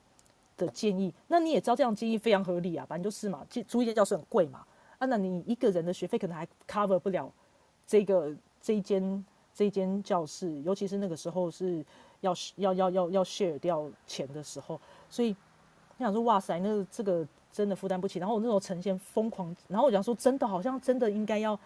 [0.54, 4.62] 的建议，那你也知道这样建议非常合理啊，反正就是嘛，租一间教室很贵嘛，
[4.98, 7.32] 啊，那你一个人的学费可能还 cover 不了
[7.86, 8.30] 这个
[8.60, 9.24] 这一间
[9.54, 11.82] 这间教室，尤其是那个时候是
[12.20, 14.78] 要要要要要 share 掉钱的时候，
[15.08, 15.34] 所以
[15.96, 18.18] 我想说，哇塞，那这个真的负担不起。
[18.18, 21.58] 然后我那时候呈现疯狂，然后我讲说，真的好像真的应该要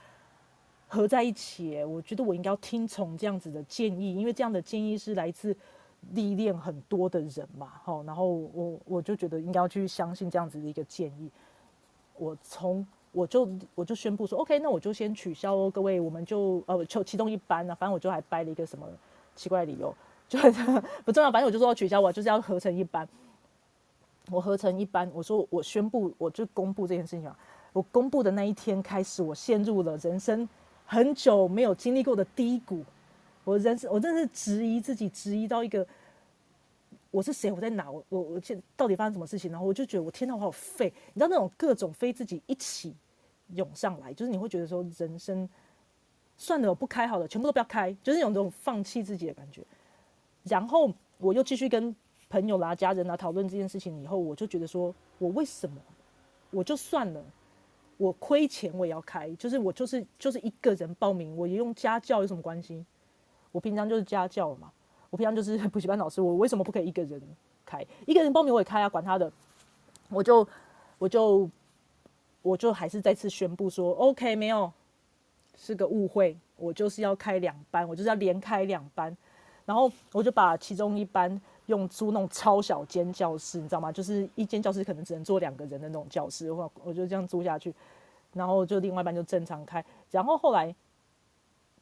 [0.87, 1.82] 合在一起。
[1.84, 5.57] 我觉得我应该要听从这样子的建议，因为这样的建议是来自
[6.12, 8.03] 历练很多的人嘛，好。
[8.05, 11.30] 然后我我就觉得应该要去相信这样子的一个建议。
[12.16, 18.87] 我从我就我就宣布说，OK，那我就先取消哦，各位，我们就呃就其中一班呢，反正我就还掰了一个什么
[19.34, 19.95] 奇怪理由，
[20.28, 20.39] 就
[21.05, 23.09] 不重要，反正我就说要取消，我就是要合成一班。
[24.30, 27.39] 我合成一班，我说我宣布，我就公布这件事情啊。
[27.72, 30.49] 我公布的那一天开始，我陷入了人生
[30.87, 32.82] 很久没有经历过的低谷。
[33.45, 35.87] 我人生我真的是质疑自己，质疑到一个
[37.11, 39.51] 我是谁，我在哪，我我我现到底发生什么事情？
[39.51, 40.93] 然后我就觉得我天哪，我好废。
[41.12, 42.95] 你知道那种各种非自己一起。
[43.55, 45.49] 涌上来，就是你会觉得说，人生
[46.37, 49.62] 算了，我不开好了，全部都不要开，就是有那种放弃自己的感觉。
[50.43, 51.95] 然后我又继续跟
[52.28, 55.80] 朋友啦、家人啊讨论这件事情，以后我就觉得说，我为什么
[56.51, 57.24] 我就算了，
[57.97, 62.84] 我亏钱我也要开，就是我就是就是一个人报名，我也用家教有什么关系？
[63.53, 64.70] 我平常就是家教嘛，
[65.11, 67.20] 我平常就是 补习班老师，我为什么不可以一个人
[67.64, 67.86] 开？
[68.07, 69.32] 一个人报名我也开啊，管他的，
[70.09, 70.47] 我就
[70.99, 71.49] 我就。
[72.42, 74.72] 我就还是再次宣布说，OK，没有，
[75.57, 76.38] 是个误会。
[76.57, 79.16] 我就是要开两班，我就是要连开两班。
[79.64, 83.92] 然后我就把其中一班用租那种超小间教室，你知道吗？
[83.92, 87.74] 就是一间教室可能只能坐两个人的那种教室，我我就这样租下去。
[88.32, 89.84] 然后就另外一班就正常开。
[90.10, 90.74] 然后后来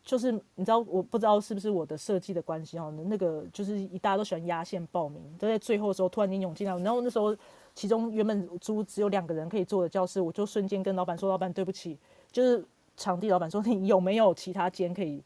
[0.02, 7.36] 就是你知道，我不知道是不是我的设计的关系哦，那个就是一大家都喜欢压线报名，都在最后的时候突然间涌进来，然后那时候。
[7.76, 11.98] 其中原本租只有两个人可以坐的教室，我就瞬间跟老板说：“老板，对不起，
[12.30, 12.64] 就是
[12.96, 15.20] 场地老板说你有没有其他间可以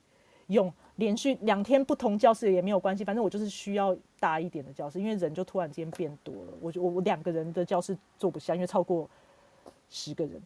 [0.47, 0.73] 用？
[0.99, 9.09] 连续两天不同教室也没有关系，反正我就是需要大一点的教室，因为人就突然间变多了，我就我我两个人的教室坐不下，因为超过
[9.89, 10.41] 十个人。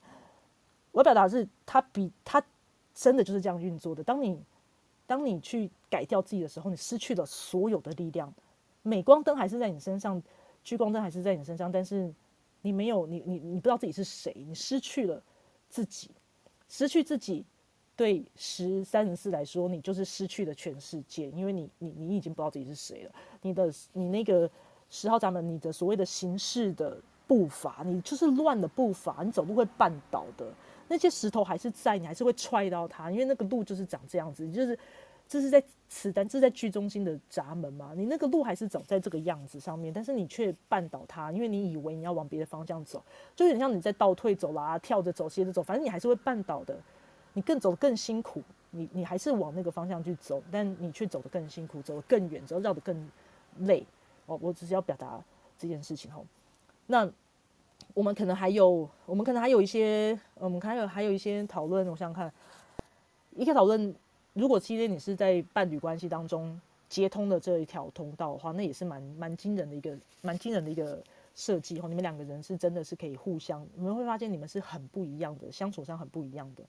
[0.92, 2.42] 我表达是，他比他
[2.94, 4.04] 真的就是这样运作的。
[4.04, 4.38] 当你
[5.06, 8.32] 当你去改掉自己的时候，你失去了所有的力量，
[8.82, 10.22] 镁光灯还是在你身上。”
[10.64, 12.08] 聚光灯还是在你身上，但是
[12.60, 15.20] 你没有你你你不知道自己是谁，你失去了
[15.68, 16.08] 自己，
[16.68, 17.44] 失去自己，
[18.02, 23.12] 对十三十四来说，你就是失去了全世界，因为你你你已经不知道自己是谁了。
[23.42, 24.50] 你的你那个
[24.90, 30.52] 十号闸门，你的所谓的形式的步伐，你就是乱的步伐，你走路会绊倒的，
[30.88, 34.76] 那些石头还是在，你还是会踹到它，因为那个路就是长这样子，就是。
[35.28, 37.92] 这是在此单，这是在剧中心的闸门嘛？
[37.96, 43.02] 你那个路还是走在这个样子上面，但是你却绊倒它，因为你以为你要往别的方向走，
[43.34, 46.78] 就有点像你在倒退走啦，跳着走、斜着走，反正你还是会绊倒的。
[47.34, 53.08] 你更走得更辛苦，你你还是往那个方向去走，但你却走得更辛苦，走得更远，走绕得更
[53.60, 53.84] 累。
[54.26, 55.20] 哦，我只是要表达
[55.58, 56.22] 这件事情哈。
[56.86, 57.10] 那
[57.94, 61.86] 我们可能还有，我们可能还有一些，我们还有还有一些讨论。
[61.88, 62.32] 我想想看，
[63.36, 63.94] 一个讨论。
[64.34, 66.58] 如果今天你是在伴侣关系当中
[66.88, 71.02] 接通的这一条通道的话，那也是蛮蛮惊人的一个蛮惊人的一个
[71.34, 71.86] 设计哈。
[71.86, 76.62] 你们两个人是真的是可以互相，你们会发现你们是很不一样的，相处上很不一样的，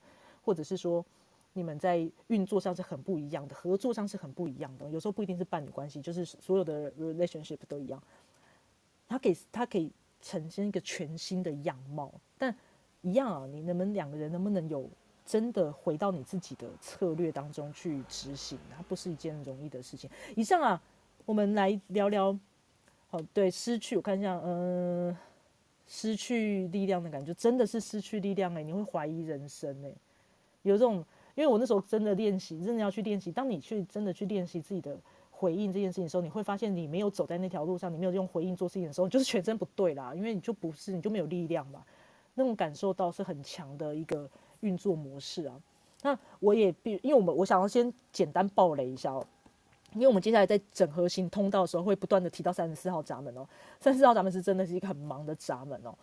[0.44, 1.04] 或者是说
[1.52, 4.88] 你们在运作上是很不一样的，合作上是很不一样的。
[4.90, 8.02] 有时候不一定是伴侣关系，就是所有的 relationship 都一样。
[9.08, 9.90] 它给它可以
[10.20, 12.54] 呈现一个全新的样貌，但
[13.02, 14.88] 一样啊，你们两个人能不能有？
[15.26, 20.10] 真的回到你自己的策略当中去执行，它不是一件容易的事情。
[20.36, 20.82] 以上啊，
[21.24, 22.38] 我们来聊聊，
[23.08, 25.16] 好，对，失去，我看一下，嗯，
[25.86, 29.94] 失去力量的感觉，真的是失去力量哎，你会怀疑人生哎，
[30.64, 30.96] 有这种，
[31.34, 33.32] 因为我那时候真的练习，真的要去练习。
[33.32, 34.98] 当你去真的去练习自己的
[35.30, 41.84] 回应这件事情的时候，你会发现你没有走在那条路上，你没有用回应做事情的时候，你就是全身不对啦，因为你就不是，你就没有力量嘛，
[42.34, 44.28] 那种感受到是很强的一个。
[44.60, 45.60] 运作模式啊，
[46.00, 49.22] 那我也必，因为我们我想要先简单暴雷一下哦，
[49.92, 53.46] 因为我们接下来在整合型通道的时候会不断的提到三十四号闸门哦，
[53.78, 55.94] 三十四号闸门是真的是一个很忙的闸门哦，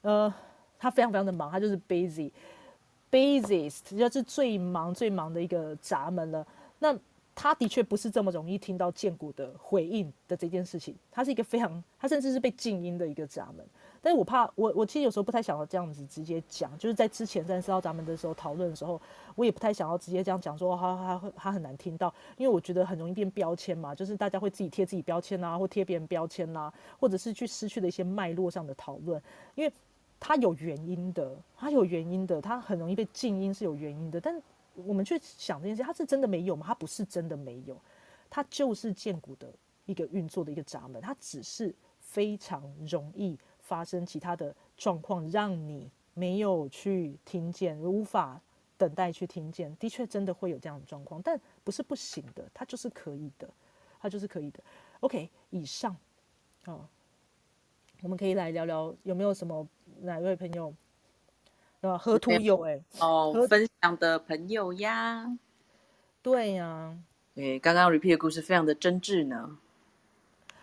[0.00, 0.34] 呃，
[0.80, 2.32] 他非常非常的忙，他就是 busy
[3.12, 6.44] busiest，就是最忙最忙的一个闸门了。
[6.80, 6.98] 那
[7.34, 13.64] 他的确不是这么容易听到建股的回应的这件事情，他是一个非常，他甚至是被静音的一个闸门。
[14.04, 19.00] 但是我怕我我其实有时候不太想要这样子直接讲，就是在之前三十号咱们的时候讨论的时候，
[19.36, 29.22] 我也不太想要直接这样讲说他他会他很难听到，因为我觉得很容易变标签嘛，就是大家会自己贴自己标签啊，或贴别人标签啊，或者是去失去了一些脉络上的讨论，
[29.54, 29.72] 因为
[30.24, 34.40] 它有原因的，它有原因的，它很容易被静音是有原因的，但
[34.76, 36.64] 我们去想这件事，它是真的没有吗？
[36.68, 37.76] 它不是真的没有，
[38.30, 39.52] 它就是建股的
[39.84, 48.40] 一个运作的一个闸门，它只是非常容易发生其他的状况，让你没有去听见，无法
[48.78, 49.74] 等待去听见。
[49.74, 53.50] 的确，真的会有这样的状况，但不是不行的，它就是可以的，
[54.00, 54.62] 它就是可以的。
[55.00, 55.96] OK，以上，
[56.66, 56.86] 哦，
[58.02, 59.66] 我们可以来聊聊有没有什么
[60.02, 60.74] 哪位朋友。
[61.80, 65.36] 啊，河图有哎，哦，分享的朋友呀，
[66.22, 66.96] 对呀，
[67.34, 69.58] 对，刚刚 repeat 的故事非常的真挚呢。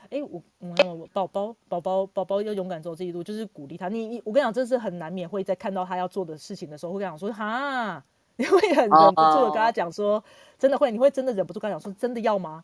[0.09, 3.89] 哎，我，我宝宝，宝宝，宝宝要勇敢走这一路，就是鼓励他。
[3.89, 8.01] 你，你，我跟你讲，这是很难免会在看到他要做的事情的时候，会跟他讲说，哈，
[8.37, 10.23] 你会很忍不住的跟他讲说，
[10.57, 12.63] 真的会，你会真的忍不住跟他讲说，真的要吗？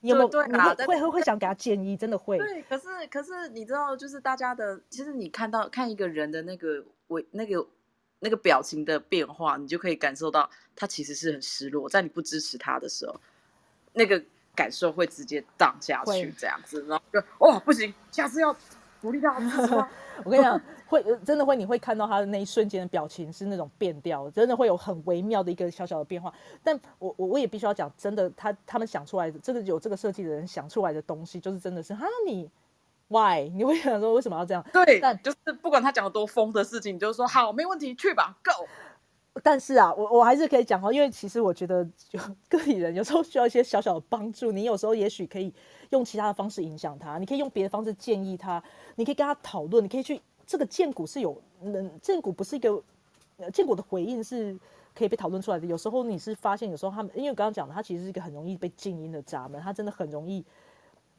[0.00, 0.46] 有没有？
[0.46, 2.38] 你会会会想给他建议，真的会。
[2.38, 6.84] 对，可是可是你知道，就是大家的，其实你看到看一个人的那个。
[7.08, 7.64] 我那个
[8.18, 11.88] 那个表情的变化，你就可以感受到他其实是很失落。
[11.88, 13.14] 在你不支持他的时候，
[13.92, 14.20] 那个
[14.56, 18.52] 感受会直接荡下去，这样子，然后就哦不行，下次要
[19.00, 19.34] 鼓励他。
[20.24, 26.32] 我跟你讲，会真的会，你会看到他的那一瞬间的表情是那种变调，真的会有很微妙的一个小小的变化。
[26.62, 32.50] 但我我我也必须要讲，真的，他他们想出来的这个有这个设计的人想出来的东西，就是真的是哈你。
[33.08, 33.48] Why？
[33.54, 34.64] 你会想说为什么要这样？
[34.72, 38.66] 对，但就是不管他讲的多疯的事情，你就说好，没问题，去吧，Go。
[39.42, 42.18] 但是啊，我我还是可以讲哦，因为其实我觉得就
[42.48, 44.50] 个体人有时候需要一些小小的帮助。
[44.50, 45.52] 你有时候也许可以
[45.90, 48.62] 用其他的方式影响他，你可以用别的方式建议他，
[48.94, 52.82] 你可以跟他讨论，你可以去这个建股是有能建股不是一个
[53.52, 54.58] 建股的回应是
[54.94, 55.66] 可以被讨论出来的。
[55.66, 60.44] 有时候你是发现，有时候他们因为刚刚讲的，他其实是一个很容易被静音的闸门，他真的很容易。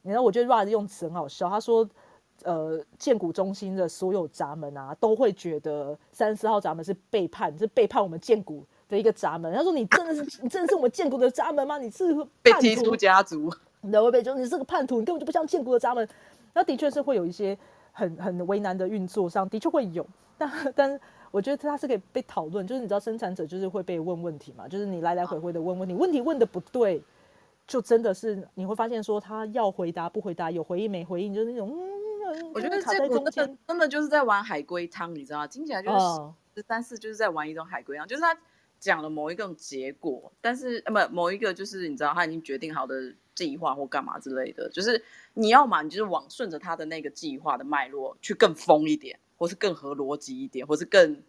[0.02, 1.88] 然后我觉得 Rad 用词很好笑，他说
[2.44, 11.78] ：“呃，建股中心的所有闸门啊，都会觉得三十四号闸门是背叛，是背叛我们建股的一个闸门。”他说：“你真的是， 你真的是我们建股的闸门吗？
[11.78, 16.08] 你是被踢出家族，你会被就你是个叛徒，你根本就不像建股的闸门。”
[16.54, 17.56] 那的确是会有一些
[17.92, 20.06] 很很为难的运作上，的确会有。
[20.36, 27.02] 但但我觉得他是可以被讨论，就是你知道生产者就是会被问问题嘛，就是你来来回回的问问题，问题问的不对。
[27.68, 35.46] 就真的是你会发现说他要回答不回答，有回应没回应，就是那种嗯，我觉得这个真的真的就是在玩海龟汤，你知道吗？
[35.46, 35.98] 听起来就是
[36.56, 38.34] 十三四就是在玩一种海龟汤，就是他
[38.80, 45.04] 讲了某一个结果，但是呃不某一个就是你知道他已经决定好的计划或干嘛之类的，就是
[45.34, 51.22] 你要嘛你就是往顺着他的那个计划的脉络去更疯一点，或是更合逻辑一点，或是更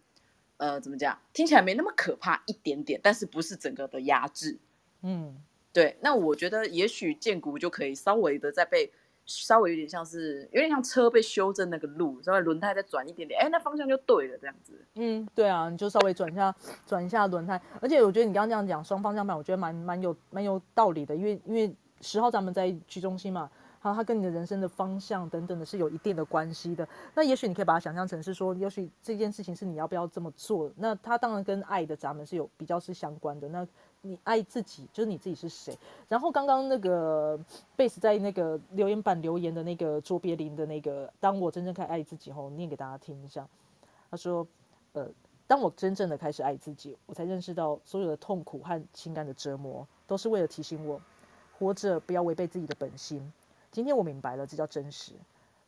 [0.56, 1.18] 呃怎么讲？
[1.34, 4.58] 听起来没那么可怕一点点，但是不是整个的压制，
[5.02, 5.36] 嗯。
[5.72, 8.90] 对，那我觉得也许建股就可以稍微的再被
[9.26, 14.72] 稍微有点像是有点像车被修正那个路，稍微轮胎再转一点点，哎，那方向就对了，这样子。
[14.96, 16.52] 嗯，对啊，你就稍微转一下
[16.84, 23.48] 转一下轮胎，而且我觉得你刚刚这样讲双方向盘，我觉得蛮蛮有蛮有道理的，因为因为十号咱们在居中心嘛，
[23.78, 26.88] 好，它跟你的人生的方向等等的是有一定的关系的。
[27.14, 33.48] 那也许你可以把它想象成是说，也许这件事情是你要不要这么做，那它当然跟爱的闸门是有比较是相关的。
[33.48, 33.64] 那
[34.02, 35.76] 你爱自己，就是你自己是谁。
[36.08, 37.38] 然后刚刚那个
[37.76, 43.46] 贝斯在那个留言板留言的那个卓别林的那个，当我真正开始爱自己后，念给大家听一下。
[44.10, 44.46] 他说
[44.94, 45.06] ：“呃，
[45.46, 50.98] 当我真正的开始爱自己，我才认识到所有的痛苦和情感的折磨，都是为了提醒我，
[51.58, 53.30] 活着不要违背自己的本心。
[53.70, 55.12] 今天我明白了，这叫真实。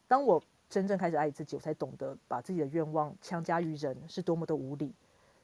[0.08, 4.90] 当我真正开始爱自己，我才懂得把自己的愿望强加于人是多么的无理。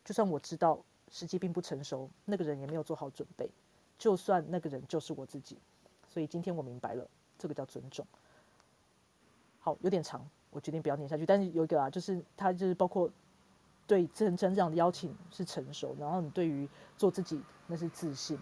[0.07, 0.78] 就算我知道。”
[1.11, 3.50] 时机并不成熟，那个人也没有做好准备。
[3.98, 5.59] 就算那个人就是我自己，
[6.06, 8.06] 所以今天我明白了，这个叫尊重。
[9.59, 11.26] 好，有点长，我决定不要念下去。
[11.26, 13.11] 但是有一个啊，就是他就是包括
[13.86, 18.38] 对真真这样的邀请是成熟，然后你对于做自己那是自信，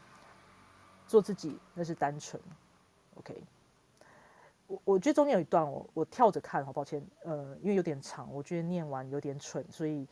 [1.07, 2.43] 做自己那是单纯。
[3.15, 3.43] OK，
[4.67, 10.07] 我我觉得中间有一段我我跳着看，好抱歉，呃，因为有点长，我觉得念完有点蠢，所以。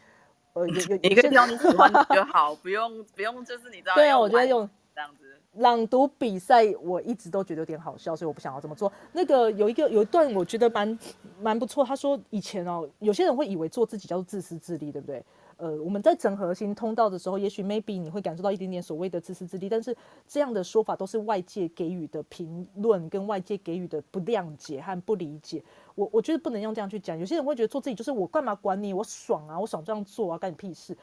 [0.54, 3.94] 呃，有有一个地方你喜欢就好，不用不用，就是你知道。
[3.94, 8.92] 对啊，我觉得用这样子朗读比赛，我一直都觉得有点好笑，所以我不想要这么做。
[9.12, 10.98] 那个有一个有一段，我觉得蛮
[11.40, 11.84] 蛮不错。
[11.84, 15.24] 他说以前哦，有些人会以为做自己叫做自私自利，对不对？
[15.56, 19.96] 呃，我们在整合型通道的时候，也许 maybe 你会感受到一点点所谓的自私自利，但是
[20.26, 25.62] 这样的说法都是外界给予的评论，跟外界给予的不谅解和不理解。
[25.94, 27.18] 我我觉得不能用这样去讲。
[27.18, 30.96] 有些人会觉得做自己就是我干嘛管你，我爽啊，我爽这样做啊，干你屁事？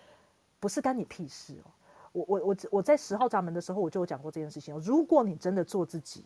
[0.60, 1.72] 不是干你屁事哦。
[2.12, 4.78] 我我我我在十号闸门的时候我就有讲过这件事情。
[4.80, 6.26] 如果你真的做自己，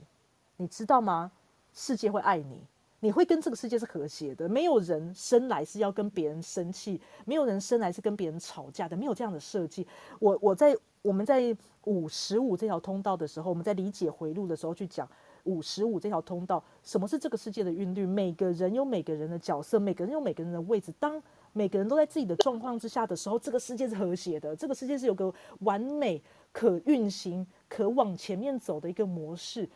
[0.58, 1.32] 你知道吗？
[1.74, 2.60] 世界会爱你。
[3.02, 9.86] 你会跟这个世界是和谐的，没有人生来是要跟别人生气，没有人生来是跟别人吵架的，没有这样的设计。
[10.20, 15.08] 我我在我们在五十五这条通道的时候，我们在理解回路的时候去讲
[15.44, 18.08] 五十五这条通道，什么是这个世界的韵律？
[18.08, 20.92] 每个人有每个人的角色，每个人有每个人的位置。
[21.00, 21.22] 当
[21.54, 26.20] 每个人都在自己的状况之下的时候，这个世界是和谐的，这个世界是有个完美、
[26.52, 29.70] 可运行、可往前面走的一个模式，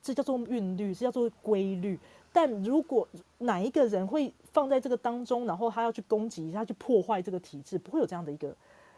[0.00, 1.98] 这叫做韵律，这叫做规律。
[2.34, 3.06] 但如果
[3.38, 8.52] 哪一个人会放在这个当中，然后他要去攻击，他去破坏这个体制，不会有这样的一个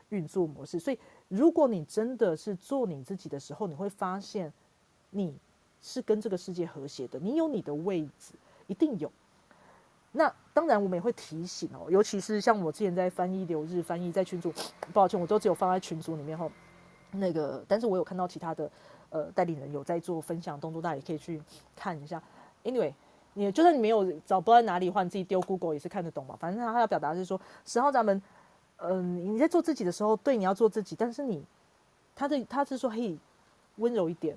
[0.09, 0.79] 运作模式。
[0.79, 4.51] 所以，如果你真的是做你自己的时候，你会发现
[5.11, 5.37] 你
[5.83, 8.33] 是跟这个世界和谐的，你有你的位置，
[8.69, 9.13] 一定有。
[10.13, 14.51] 那当然，我们也会提醒哦，尤其是像我之前在翻译留日翻译在群组，
[14.95, 16.51] 抱歉，我都只有放在群组里面哈。
[17.13, 18.71] 那个，但是我有看到其他的
[19.11, 21.43] 呃代理人有在做分享动作，大家也可以去
[21.75, 22.23] 看一下。
[22.65, 22.93] Anyway，
[23.39, 26.35] 你就算你没有找不到哪里的话，你自己丢 Google 也是看得懂嘛。
[26.41, 28.23] 反正他要表达是说，十号咱们，
[28.79, 31.45] 嗯，你在做自己的时候，对，你要做自己，但是你，
[32.15, 33.15] 他的他是说，嘿，
[33.77, 34.35] 温柔一点，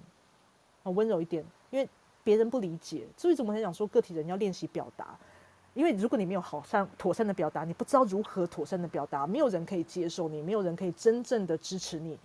[0.84, 1.88] 啊，温柔一点，因为
[2.26, 5.18] 别人不理解，所以怎么才讲说个体人要练习表达。
[5.74, 12.20] 因为如果你没有好善妥善的表达，你不知道如何妥善的表达，没有人可以接受你，没有人可以真正的支持你。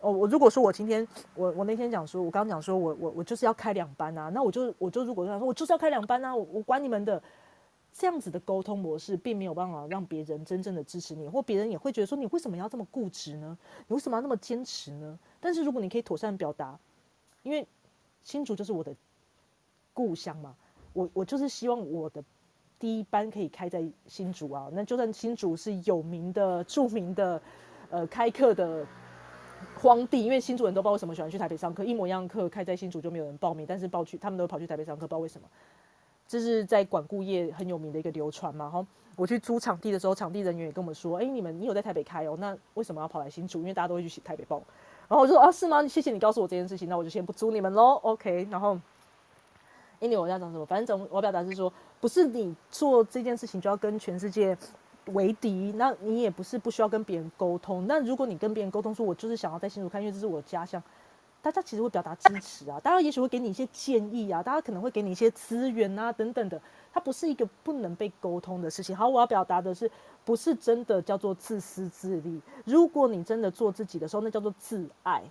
[0.00, 7.20] 哦，我如果说我今天我我那天讲说，我刚讲说我我我就是要开两班啊，那我就我就如果说我就是要开两班啊，我我管你们的，
[7.92, 13.58] 这样子的沟通模式并没有办法让别人真正的支持你，或别人也会觉得说你为什么要这么固执呢？
[13.86, 15.18] 你为什么要那么坚持呢？
[15.40, 16.78] 但是如果你可以妥善表达，
[17.42, 17.66] 因为
[18.22, 18.94] 新竹就是我的
[19.92, 20.54] 故乡嘛，
[20.92, 22.22] 我我就是希望我的。
[22.80, 27.42] 第一班可以开在新竹啊，那就算新竹是有名的、著名的，
[27.90, 28.86] 呃，开课的
[29.76, 35.46] 荒地，因为新竹人都不知道为什么喜欢去台北上课，一模一样课开在新竹就没有人报名，但是报去他们都跑去台北上课，不知道为什么。
[36.26, 38.68] 这是在管顾业很有名的一个流传嘛。
[38.68, 38.86] 哈，
[39.16, 43.60] 我去租场地的时候，场地人员也跟我们说：“哎，你们你有在台北开哦，那为什么要跑来新竹？
[43.60, 44.56] 因为大家都会去台北报。”
[45.08, 45.86] 然后我说：“啊，是吗？
[45.86, 48.00] 谢谢你告诉我这件事情，那我就先不租你们喽。
[48.02, 48.78] ”OK，然后。
[50.00, 54.56] 因为我要讲什么，反正总我表达是说，不是你做这件事情就要跟全世界
[55.08, 57.86] 为敌，那你也不是不需要跟别人沟通。
[57.86, 60.82] 那如果你跟别人沟通说，我就是想要在新竹看，因为这是我的家乡，
[61.42, 66.60] 大家其实会表达支持啊，大家也许会给你一些建议啊，大家可能会给你一些资源啊等等的，
[66.92, 68.96] 它不是一个不能被沟通的事情。
[68.96, 69.90] 好，我要表达的是，
[70.24, 72.40] 不是真的叫做自私自利。
[72.64, 75.22] 如果你真的做自己的时候，那叫做自爱。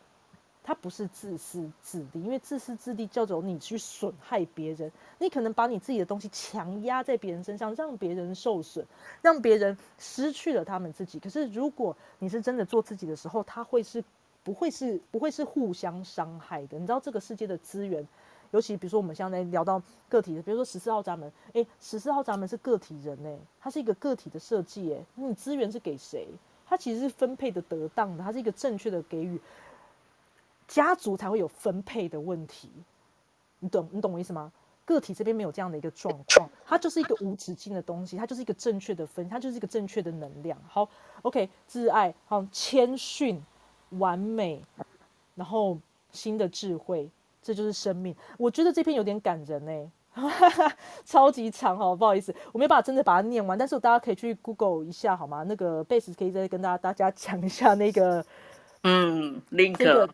[0.67, 8.85] 他不是自私自利，因为自私自利叫做你去损害别人，你可能把你自己的东西强压在别人身上，让别人受损，
[9.21, 11.21] 让别人失去了他们自己。
[11.21, 14.03] 可是如果你是真的做自己的时候，他会是
[14.43, 16.77] 不会是不会是互相伤害的。
[16.77, 18.05] 你知道这个世界的资源，
[18.51, 26.27] 尤其比如说我们现在聊到个体的，比如说十四号闸门，诶，十四号闸门是个体人诶，它是一个个体的设计诶，你资源是给谁？
[26.69, 29.39] 它其实是分配的得当的，它是一个正确的给予。
[30.67, 32.69] 家族才会有分配的问题，
[33.59, 34.51] 你懂你懂我意思吗？
[34.85, 40.57] 个体这边没有这样的一个状况，它就是一个无止境的东西，它就是一个正确的分，它就是一个正确的能量。
[40.67, 40.87] 好
[41.23, 43.43] ，OK，挚爱，好，谦逊，
[43.89, 44.63] 完美，
[45.35, 45.77] 然后
[46.13, 47.09] 新的智慧，
[47.41, 48.15] 这就是生命。
[48.37, 49.91] 我觉得这篇有点感人哎，
[51.03, 55.43] 超级长哦，不好意思，我没有办法真的把它念完，但是大家可以去 Google 一下好吗？
[55.43, 58.25] 那个 base 可以再跟大家大家讲一下那个，
[58.83, 60.09] 嗯，link。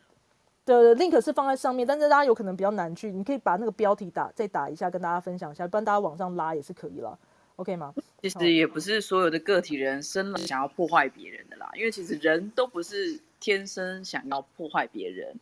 [0.65, 7.17] 的 link 是放在上面，但是大家有可能比较难去，你可以把那个标题打再打一下，跟大家分享一下，不然大家往上拉也是可以了
[7.57, 7.93] ，OK 吗？
[8.21, 15.35] 其实也不是所有的个体人生了想要破坏别人的啦，因为其实人都不是天生想要破坏别人，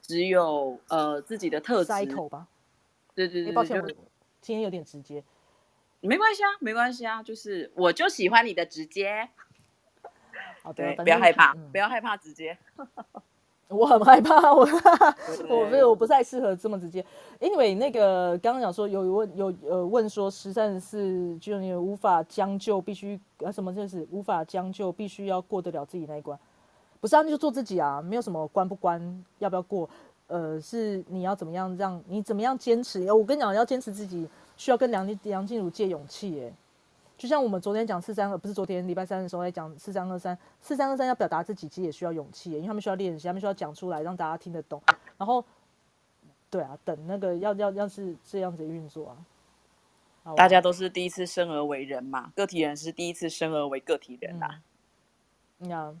[0.00, 2.06] 只有呃自己的特质。
[2.06, 2.46] 口吧。
[3.14, 3.88] 对对对，抱歉，我
[4.40, 5.22] 今天有点直接。
[6.00, 9.28] 没关系啊，没关系啊，就是我就喜欢你的直接。
[10.62, 12.56] 好的，不要害怕，不要害怕直接。
[13.70, 14.68] 我很害怕，我
[15.48, 17.04] 我没有我不太适合这么直接。
[17.38, 26.38] 因为那个刚刚讲说有问有呃问说十三是就你无法将就，必须呃什么就是无法将就，必须要过得了自己那一关。
[27.00, 29.88] 不是啊，那就做自己啊，没有什么关不关，要不要过？
[30.26, 33.10] 呃，是你要怎么样让你怎么样坚持？
[33.12, 36.52] 我跟你讲，要坚持自己，需要跟梁梁静茹借勇气耶。
[37.20, 44.82] 就像我们昨天讲四三二，不是昨天礼拜三的时候在讲四三二三，四三二三要表达自己，其实也需要勇气，因为他们需要练习，他们需要讲出来，让大家听得懂。
[45.18, 45.44] 然后，
[46.48, 49.14] 对啊，等那个要要要是这样子运作
[50.24, 54.48] 啊，大家都是第一次生而为人嘛，个体人是第一次生而为个体人呐。
[55.58, 55.94] 那，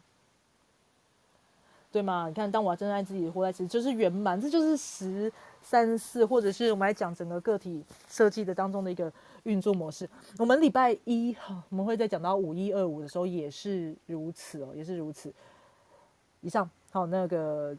[1.92, 2.28] 对吗？
[2.28, 5.30] 你看，当我真爱自己，活在自己，就是圆满，这就是十
[5.62, 9.12] 三四，或者是我们来讲整个个体设计的当中的一个。
[9.44, 10.06] 运作模式，
[10.36, 15.32] 我们礼拜一哈，我们会在讲到五一二五的时候也是如此哦，也是如此。
[16.42, 17.74] 以上，好那个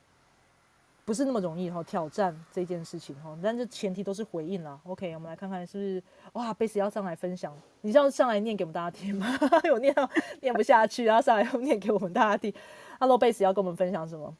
[1.05, 4.79] 不是那么容易哈，挑战这件事情哈，但是前提都是回应啦。
[4.85, 6.03] OK，我们来看看是不是
[6.33, 9.27] 哇，贝斯要上来分享，你要上来念给我们大家听吗？
[9.65, 10.09] 有念到
[10.41, 12.51] 念不下去，然后上来又念给我们大家听。
[12.99, 14.35] Hello，贝斯要跟我们分享什么？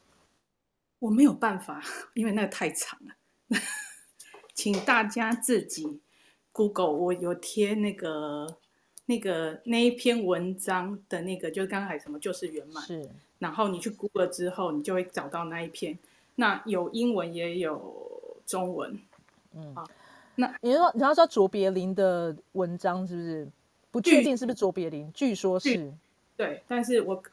[0.98, 1.80] 我没有办法，
[2.16, 3.14] 因为那个太长了，
[4.56, 6.00] 请大家自己
[6.52, 8.58] Google，我有贴那个
[9.06, 15.98] 那个那一篇文章的那个，就是刚才什么就是圆满，是，然后你去 Google 之后，你就会找到那一篇，
[16.36, 19.00] 那有英文也有中文，
[19.56, 19.88] 嗯，好，
[20.36, 23.52] 那你说你要说卓别林的文章是不是？
[23.92, 25.94] 不确定是不是卓别林，据说是，
[26.36, 27.24] 对，但是我。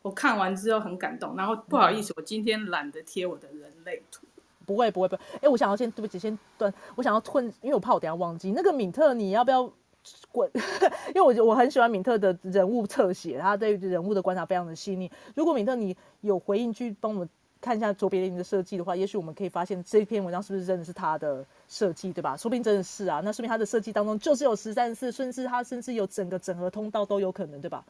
[0.00, 4.27] 我看完之后很感动，然后不好意思，我今天懒得贴我的人类图。
[4.68, 9.72] 不会不会不会，哎，我想要先对不起，先断，我想要吞，因为我怕我等下忘记那个敏特，你要不要
[10.30, 10.50] 滚？
[11.14, 15.10] 因为我我很喜欢敏特的人物侧写，他对人物的观察非常的细腻。
[15.34, 17.28] 如果敏特你有回应去帮我们
[17.60, 22.36] 看一下卓别林的设计的话，也许我们可以发现这篇文章是不是真的是他的设计，对吧？
[22.36, 27.84] 说不定真的是啊，那说明他的设计当中就是有十三四，甚至他甚至有整个整合通道都有可能，对吧？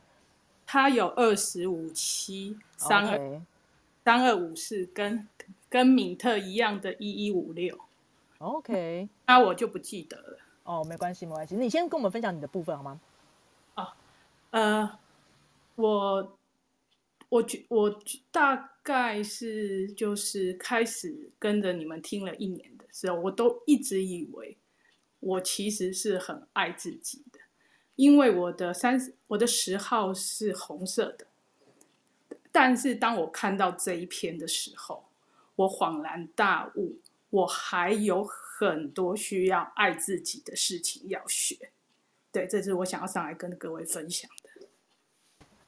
[0.66, 3.40] 他有二十五七三二
[4.04, 5.28] 三二五四，跟
[5.68, 7.78] 跟敏特一样的一一五六。
[8.38, 10.38] OK，那我就不记得了。
[10.62, 11.56] 哦，没关系，没关系。
[11.56, 13.00] 你先跟我们分享你的部分好吗？
[13.74, 13.96] 啊，
[14.50, 14.98] 呃，
[15.76, 16.38] 我
[17.28, 18.00] 我觉我
[18.30, 24.56] 大概是就是开始跟着你们听了一年的时候，我都一直以为
[25.20, 27.40] 我其实是很爱自己的。
[27.96, 28.96] 因为我的三
[29.26, 31.26] 我的十号是红色的，
[32.52, 35.07] 但是当我看到这一篇的时候，
[35.58, 36.94] 我恍然大悟，
[37.30, 41.56] 我还有很多需要爱自己的事情要学。
[42.30, 44.68] 对，这是我想要上来跟各位分享的。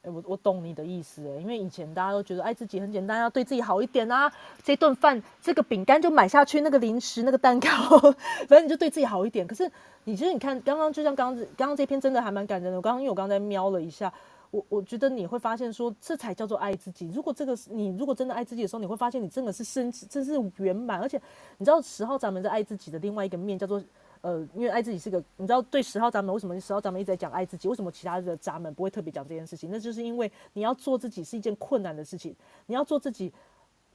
[0.03, 4.31] 哎，我我懂你的意思哎，因为以前大家都觉得爱自己很简单，要对自己好一点啊。
[4.63, 7.67] 这顿饭、这个饼干就买下去，那个零食、那个蛋糕，
[8.47, 9.45] 反正你就对自己好一点。
[9.45, 9.69] 可是，
[10.05, 12.77] 你其实你看，刚刚就像刚刚刚刚这篇真的还蛮感人的。
[12.77, 14.11] 我刚刚因为我刚才瞄了一下，
[14.51, 17.09] 我我觉得你会发现说，这才叫做爱自己。
[17.09, 20.99] 如果这个你如果真的爱自己的时候，你会发现你真的是深，这是圆满。
[21.01, 21.19] 而且
[21.57, 23.83] 你知道十号闸门在爱自己的另外一个面叫做。
[24.23, 27.67] 呃，因为爱自己是个，你知道，对十号闸门为什么十号闸门一直在讲爱自己？
[27.67, 29.67] 为什么其他的闸门不会特别讲这件事情？
[29.71, 32.35] 那就是因为你要做自己是一件困难的事情，
[32.67, 33.33] 你要做自己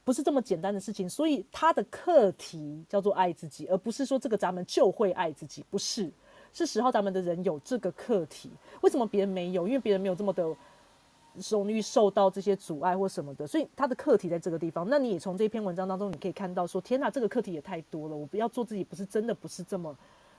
[0.02, 6.10] 不是这么简单的事情，所以他的课题叫做爱自己，而不是说这个闸门就会爱自己，不是，
[6.56, 8.50] 是十号咱们的人有这个课题。
[8.80, 9.68] 为什么别人没有？
[9.68, 10.56] 因为别人没有这么的。
[11.50, 14.88] 容易受到这些阻碍或什么的，所以他的课题在这个地方。
[14.88, 18.16] 那你也从这篇文章当中，你可以看到说：天哪，这个课题也太多了！
[18.16, 19.94] 我不要做自己，不是真的不是这么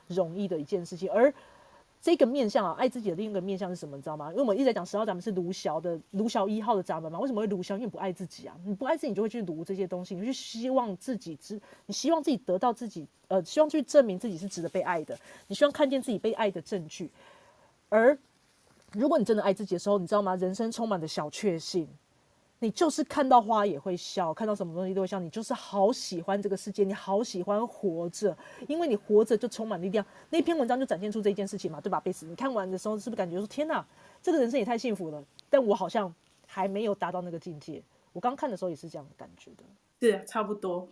[0.08, 1.08] 容易的一件事情。
[1.12, 1.32] 而
[2.02, 3.98] 这个面向啊，爱自己的另一个面向是什么？
[3.98, 4.30] 你知道吗？
[4.30, 7.20] 因为我们一直在讲十号闸门是卢小的卢小一号的闸门嘛。
[7.20, 7.76] 为什么会卢小？
[7.76, 8.56] 因为不爱自己啊！
[8.66, 15.18] 你不爱自己，你就会去卢这些东西，你去希望自己知，你希望自己得到自己，呃，希望去证明自己是值得被爱的。
[15.48, 17.10] 你希望看见自己被爱的证据，
[17.90, 18.18] 而。
[18.94, 20.34] 如果你真的爱自己的时候，你知道吗？
[20.38, 21.86] 人生充满的小确幸，
[22.60, 25.20] 你就是看到花也会笑，看到什么东西都会笑。
[25.20, 28.36] 你就是好喜欢这个世界，你好喜欢活着，
[28.68, 30.04] 因为你活着就充满力量。
[30.32, 32.00] 那篇文章就展现出这件事情嘛，对吧？
[32.00, 33.86] 贝斯，你看完的时候是不是感觉说天哪，
[34.24, 35.24] 这个人生也太幸福了？
[35.50, 36.12] 但我好像
[36.46, 37.82] 还没有达到那个境界。
[38.14, 39.64] 我刚看的时候也是这样的感觉的。
[40.00, 40.90] 是差不多。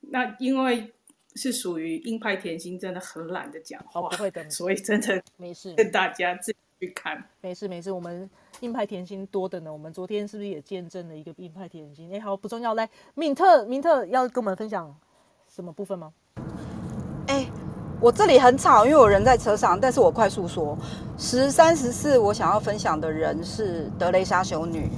[0.00, 0.90] 那因为
[1.34, 6.58] 是属于硬派甜心，真的很懒得讲话，不会的， 所以真的没事，跟大家自己。
[6.80, 8.30] 去看，没事没事，我们
[8.60, 9.72] 硬派甜心多的呢。
[9.72, 12.12] 我们昨天是不是也见证了一个硬派甜心？
[12.12, 14.94] 哎，好不重要，来，敏特，敏特要跟我们分享
[15.48, 16.12] 什么部分吗？
[17.28, 17.46] 哎，
[18.00, 20.76] 我这里很吵，因为我人在车上，但是我快速说，
[21.16, 24.88] 十三十四，我想要分享的人是德雷莎修女，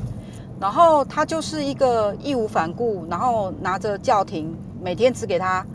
[0.59, 5.67] 然后她就是一个义无反顾，然后拿着教廷每天只给她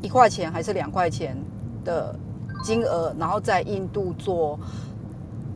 [0.00, 1.36] 一块钱还是两块钱
[1.84, 2.14] 的
[2.62, 4.58] 金额，然后在印度做。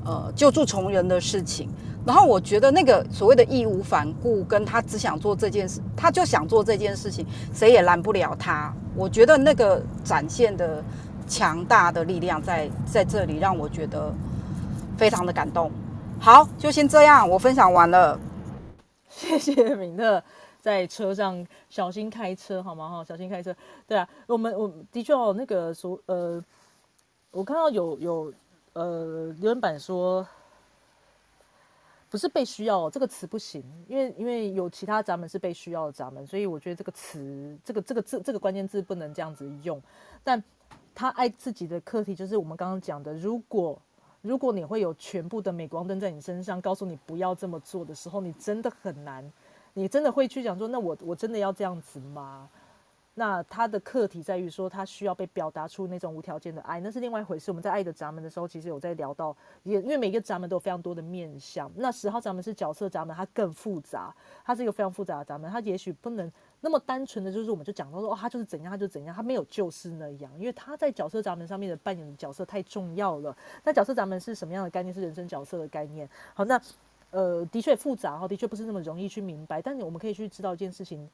[0.08, 1.68] 呃，救助穷人的事情，
[2.06, 8.74] 然后我觉得那个所谓的义无反顾，跟他只想做这件事，他就想做这件事情，谁也拦不了他。
[8.96, 10.82] 我觉得那个展现的
[11.26, 14.10] 强大的力量在在这里，让我觉得
[14.96, 15.70] 非常的感动。
[16.18, 18.18] 好，就先这样，我分享完了。
[19.10, 20.22] 谢谢敏特，
[20.62, 22.88] 在车上小心开车好吗？
[22.88, 23.54] 哈，小心开车。
[23.86, 26.42] 对啊，我们我的确哦，那个所呃，
[27.30, 28.32] 我看到有有。
[28.78, 30.24] 呃，留言板说
[32.08, 39.82] 不是被需要这个词不行，因为因为有其他闸门是被需要的闸门，所以我觉得这个词这个这个字这个关键字不能这样子用。
[40.22, 40.40] 但
[40.94, 43.76] 他爱自己的课题就是我们刚刚讲的，如果
[44.22, 49.28] 如果你会有全部的镁光灯在你身上，告诉你不要这么做的时候，你真的很难。
[49.74, 52.48] 你真的会去讲说，那我我真的要这样子吗？
[53.18, 57.50] 那他的课题在于说，他需要被表达出那种无条件的爱，那是另外一回事。
[57.50, 61.68] 我们在爱的闸门的时候，其实有在聊到，也因为每个闸门都有非常多的面向。
[61.74, 64.14] 那十号闸门是角色闸门，它更复杂，
[64.44, 73.36] 它是一个非常复杂的闸门，它也许不能那么单纯的就是我们就讲到说，哦，他就是怎样，他就怎样，他没有就是那样，因为他在角色闸门上面的扮演角色太重要了。
[73.64, 74.94] 那角色闸门是什么样的概念？
[74.94, 76.08] 是人生角色的概念。
[76.34, 76.60] 好，那
[77.10, 81.10] 呃，的确复杂哈，的确不是那么容易去明白，但我们可以去知道一件事情。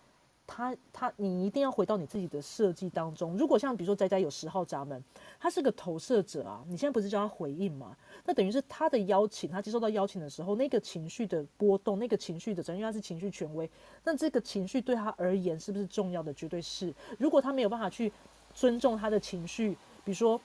[0.46, 3.36] 他他，你一定要回到你自己的设计当中。
[3.36, 5.02] 如果像比如说佳佳有十号闸门，
[5.40, 7.96] 他是个投射者啊，你现在不是叫他回应吗？
[8.24, 13.68] 那等于是他的邀请，他接受到邀请的时候，那个情绪的波动，那个情绪的，因为他是情绪权威，
[14.04, 16.32] 那这个情绪对他而言是不是重要的？
[16.34, 16.94] 绝对是。
[17.18, 18.12] 如果他没有办法去
[18.52, 20.40] 尊重他的情绪，比如说，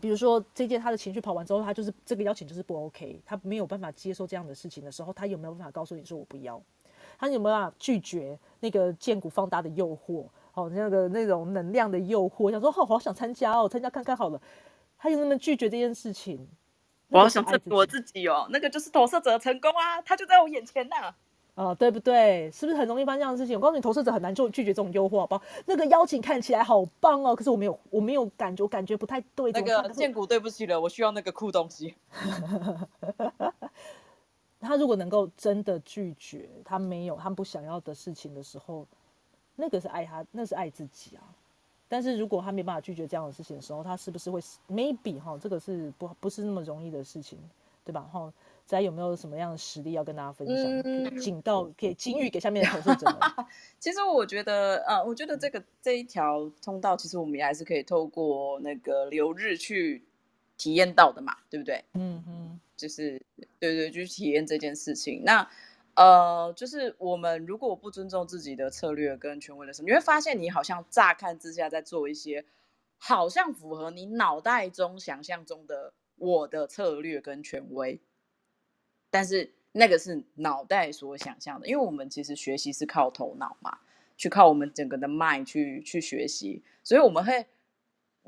[0.00, 6.60] 比如说这件他的情绪跑完之后，他就是这个邀请就是不 OK，他没有办法接受这样的事情的时候，他有没有办法告诉你说我不要？
[7.18, 10.26] 他有没有办法拒绝那个剑骨放大的诱惑？
[10.54, 14.40] 哦，那个那种能量的诱惑，想说好好想参加哦，参加看看好了。
[14.98, 16.48] 他有没有拒绝这件事情？
[17.10, 21.14] 我好想证明我自己哦，那个就是投射者成功啊，他就在我眼前呐。
[21.54, 22.50] 哦，对不对？
[22.52, 23.56] 是不是很容易发生这样的事情？
[23.56, 25.42] 我告诉你，投射者很难就拒绝这种诱惑，好不好？
[25.66, 29.50] 那个邀请看起来好棒哦，可是我没有，我没有感觉，我感觉不太对。
[29.52, 31.94] 那个剑骨，对不起了，我需要那个酷东西。
[34.60, 38.86] 他如果能够真的拒绝他没有他不想要的事情的时候，
[39.56, 41.22] 那个是爱他，那是爱自己啊。
[41.90, 45.38] 但是如果他没办法拒绝这样的事情的时候，他是不是会 maybe 哈？
[45.40, 47.38] 这个是不不是那么容易的事情，
[47.84, 48.02] 对吧？
[48.12, 48.30] 哈，
[48.66, 51.18] 再有没有什么样的实力要跟大家分享？
[51.18, 53.18] 警告给金玉给下面的投诉者们。
[53.80, 60.04] 其实我觉得，呃，我觉得这个这一条通道，其实我们也还是可以透过那个留日去
[60.58, 61.82] 体验到的嘛，对不对？
[61.94, 62.60] 嗯嗯。
[62.78, 63.20] 就是
[63.58, 65.22] 对对，就是体验这件事情。
[65.24, 65.46] 那
[65.96, 72.44] 呃，就是我们如果不尊重自己的策略跟权威的时候，你会发现你好像乍看之下在做一些
[72.96, 78.00] 好像符合你脑袋中想象中的我的策略跟权威，
[79.10, 83.80] 但是那个是脑袋所想象的，因为我们其实学习是靠头脑嘛，
[84.16, 87.44] 去靠我们整个的 mind 去去学习，所以我们会。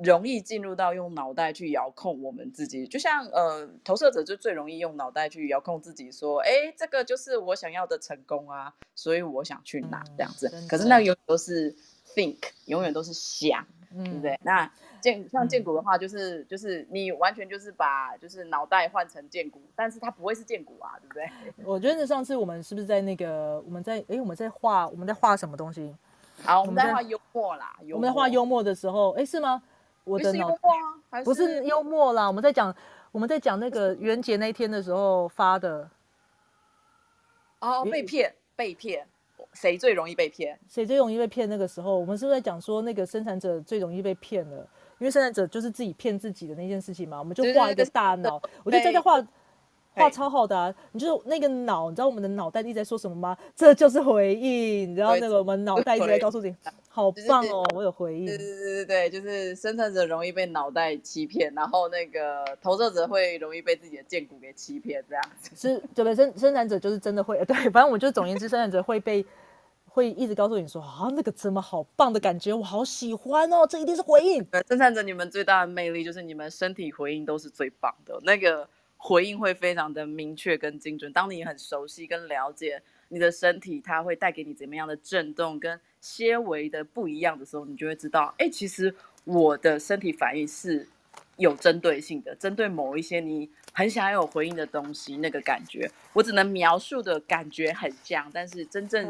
[0.02, 10.50] 容易进入到用脑袋去遥控我们自己，就像呃，投射者就最容易用脑袋去遥控自己，说，哎，这个就是我想要的成功啊，所以我想去拿这样子。
[10.68, 11.74] 可是那永远都是
[12.14, 14.38] think，永远都是想，对不对？
[14.42, 14.70] 那
[15.00, 21.30] 建像建骨的话，就是就是你完全就是把就是脑袋换成建骨，但是它不会是建骨啊，对不对？
[21.64, 25.94] 我觉得上次我们是不是在那个我们在哎我们在画我们在画什么东西？
[26.42, 29.62] 好，我们在画幽默啦，我们在画幽默的时候，哎是吗？
[30.04, 30.56] 我的脑
[31.24, 32.74] 不是幽默啦，我们在讲
[33.12, 35.88] 我们在讲那个元节那一天的时候发的。
[37.60, 39.06] 哦，被骗，被骗，
[39.52, 40.58] 谁最容易被骗？
[40.66, 41.46] 谁最容易被骗？
[41.46, 44.66] 那个时候，我们是不是在讲说那个生产者最容易被骗了？
[44.98, 47.18] 因为生产者就是自己骗自己的那件事情嘛。
[47.18, 49.22] 我们就画一个大脑，我觉得这个画
[49.92, 50.74] 画超好的啊！
[50.92, 53.36] 你就是那个脑，你知道我们的脑袋一直在说什么吗？
[53.54, 56.54] 这就是回应，你知道那个我们脑袋一直在告诉你。
[56.92, 57.64] 好棒哦！
[57.72, 58.26] 我有回应。
[58.26, 65.52] 对对对对对，就是生产者容易被脑袋欺骗，然后那个投射者会容易被自己的剑骨给欺骗，这样子。
[65.54, 66.12] 是，对对？
[66.16, 69.24] 生生产者就是真的会， 对，反正我就总言之，生产者会被
[69.86, 74.44] 会一直告诉你说啊，那个怎么好棒的感觉，我好喜欢哦，这一定是回应。
[74.66, 81.12] 生产者，你们最大的魅力就是你们身体回应都是最棒的，那个回应会非常的明确跟精准。
[81.12, 82.82] 当你很熟悉跟了解。
[83.10, 88.94] 你的身体它会带给你怎么样的震动跟些微的不一样的时候，你就会知道，哎，其实
[89.24, 90.88] 我的身体反应是
[91.40, 93.50] 有针对性的，针对某一些你。
[93.72, 99.06] 很想要有回应的东西，那个感觉我只能描述的感觉很像，但是真正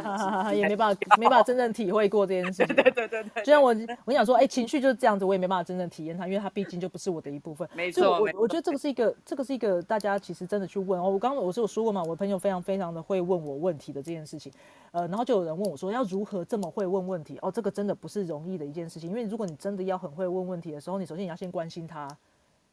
[0.54, 2.66] 也没办法，没办法真正体会过这件事情。
[2.76, 3.74] 对对对对，就像我
[4.04, 7.66] 我想说，哎，情绪就是这样子，我也没办法真正体验它，因为它毕竟就不是我的一部分。
[7.74, 11.08] 没错，我我觉得这个是一个，这个是一个大家其实真的去问哦。
[11.08, 14.52] 我刚刚我是有说过嘛，我朋友非常非常的会问我问题的这件事情，
[14.92, 17.38] 呃，然后就有人问我说，要如何这么会问问题？
[17.40, 22.06] 哦，这个真的不是容易的一件事情，因为如果你真的要很会问问题的时候，你首先你要先关心他。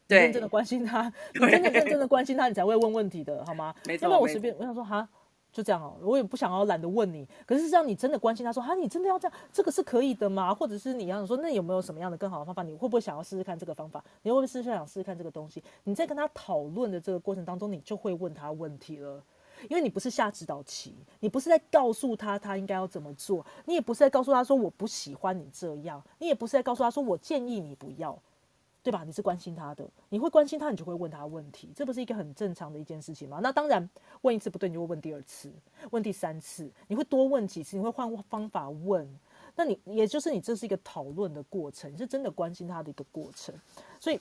[0.07, 3.73] 认真的关心他， 你真的认真的关心他，你才会问问题的，好吗？
[3.85, 4.05] 没错。
[4.05, 5.07] 要不然我随便，我想说哈，
[5.51, 7.27] 就这样哦，我也不想要懒得问你。
[7.45, 10.53] 可是这样你真的关心他，说哈，你真的要这样，这个是可以的吗？
[10.53, 12.63] 或者是你要说，那有没有什么样的更好的方法？
[12.63, 14.03] 你会不会想要试试看这个方法？
[14.21, 15.61] 你会不会试试想试试看这个东西？
[15.83, 19.21] 你在跟他讨论的这个过程当中，你就会问他问题了，
[19.69, 28.17] 因为你不是下指导棋，你不是在告诉他他应该要怎么做，你也不是在告诉他说我不喜欢你这样，你也不是在告诉他说我建议你不要。
[28.87, 29.03] 对吧？
[29.03, 33.41] 你是关心他的，你会关心他，你就会问他问题，这不是一个很正常的一件事情吗？
[33.43, 33.89] 那当然，
[34.21, 35.51] 问一次不对，你就会问第二次，
[35.91, 39.05] 问第三次，你会多问几次，你会换方法问。
[39.57, 43.53] 那你也就是你这是一个讨论的过程，是真的关心他的一个过程。
[43.99, 44.17] 所以，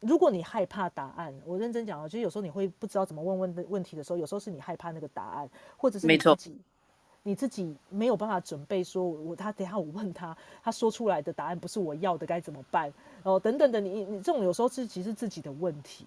[0.00, 6.60] 如果你害怕答案，我认真讲啊，就是有时候你会不知道怎么问问的问题的时候，有时候是你害怕那个答案，或者是你自己。
[7.22, 12.92] 你自己没有办法准备，说我他等下我问他，他说出来的答案不是我要的，该怎么办？
[13.22, 16.06] 哦，等等的，你你这种有时候是其实自己的问题。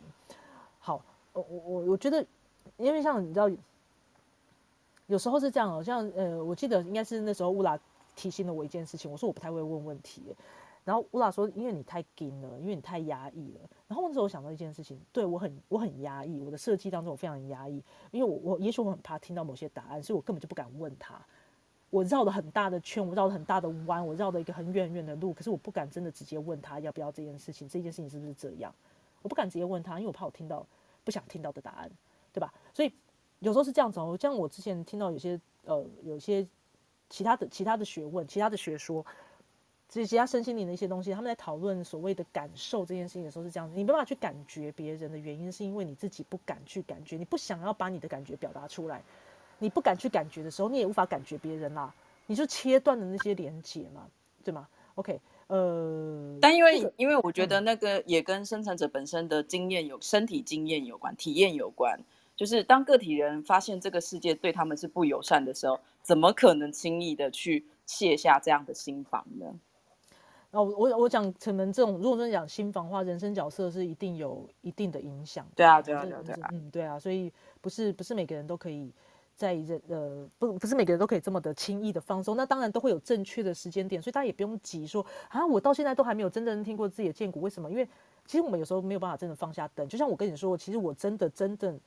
[0.80, 1.02] 好，
[1.34, 2.26] 我我我觉得，
[2.78, 3.50] 因为像你知道，
[5.08, 7.78] 有时候是这样好，像呃，我记得应该是那时候乌拉
[8.16, 10.24] 提醒了我一件事情，我说我不太会问问题。
[10.84, 21.22] 然后乌拉说：“因为你太紧了，因为你太压抑了。”然后那时候我想到一件事情，对我很我很压抑，我的设计当中我非常压抑，因为我我也许我很怕听到某些答案，所以我根本就不敢问他。
[21.92, 28.74] 我绕了很大的圈，我绕了很大的弯，我绕了一个很远远的路，可是我不敢真的直接问他要不要这件事情，这件事情是不是这样？
[29.22, 30.66] 我不敢直接问他，因为我怕我听到
[31.04, 31.92] 不想听到的答案，
[32.34, 32.52] 对吧？
[32.74, 32.92] 所以
[33.40, 36.48] 有时候是这样子哦，像我之前听到有些呃有些
[37.10, 39.06] 其他的其他的学问，其他的学说。
[39.92, 49.04] 其实其他身心灵的一些东西，他们在讨论所谓的感受这件事情的时候是这样子：你没办法去感觉别人的原因，是因为你自己不敢去感觉，你不想要把你的感觉表达出来，
[49.60, 51.94] 你不敢去感觉的时候，你也无法感觉别人啦，
[52.26, 54.08] 你就切断了那些连接嘛，
[54.46, 54.66] 对吗
[54.96, 62.00] ？OK，呃，但因为因为我觉得那个也跟生产者本身的经验有身体经验有关，体验有关，
[62.38, 69.54] 就是当个体人发现这个世界对他们是不友善的时候，怎么可能轻易的去卸下这样的心防呢？
[70.52, 75.48] 哦，我我讲可能这种，如果说讲新房话，人生角色是一定有一定的影响。
[75.56, 76.50] 对啊，对啊，对啊，对啊。
[76.52, 77.32] 嗯，对啊，所以
[77.62, 78.92] 不是不是每个人都可以
[79.34, 82.36] 在人呃不不是每个人都可以这么的轻易的放松。
[82.36, 87.72] 那当然都会有正确的时间点，所以大家也不用急说啊，我到现在都还没有真正听过自己的剑骨，为什么？
[87.72, 87.88] 因为
[88.26, 89.88] 其实我们有时候没有办法真的放下等。
[89.88, 91.80] 就像我跟你说，其实我真的真正。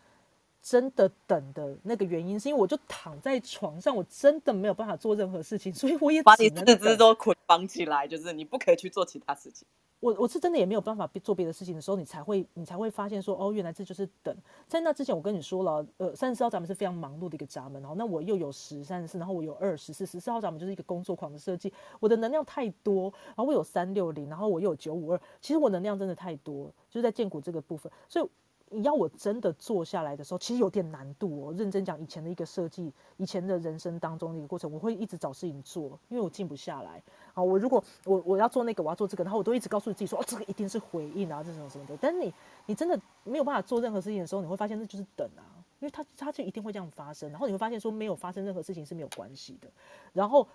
[0.65, 9.69] 真的等的那个原因，是因为我就躺在床上，我真的没有办法做任何事情，所以我也把你四肢都捆绑起来，就是你不可以去做其他事情。
[10.01, 14.35] 我我是真的也没有办法做别的事情的时候，你才会你才会发现说，哦，原来这就是等。
[14.67, 28.27] 在那之前，我跟你说了，呃，三十四号闸门是非常忙碌的一个闸门，然后那我又有十三十四，然后我有二十四，十四号闸门就是一个工作狂的设计，我的能量太多，然后我有三六零，然后我又有九五二，其实我能量真的太多，就是在建股这个部分，所以。
[28.75, 31.55] 你要我真的做下来的时候，其实有点难度哦。
[31.57, 37.03] 认真讲，以前的一个设计，以前的人生当中的一个过程，我会一直找事情做，因为我静不下来。
[37.33, 41.97] 啊，我如果我我要做那个，我要做这个，然后我都一直告诉自己说，哦，这个一定是回应啊，这种什么的。
[42.01, 42.35] 但是你
[42.67, 45.43] 你真的没有办法做任何事情的时候，你会发现那就是等啊，
[45.81, 47.31] 因为它它就一定会这样发生。
[47.31, 49.69] 然后你会发现说，没有发生任何事情是没有关系的。
[50.13, 50.47] 然后，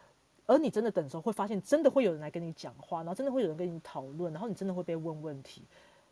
[0.46, 5.64] 而你真的等的时候，会发现真的会有人来跟你讲话，然后真的会有人跟你讨论，然后你真的会被问问题。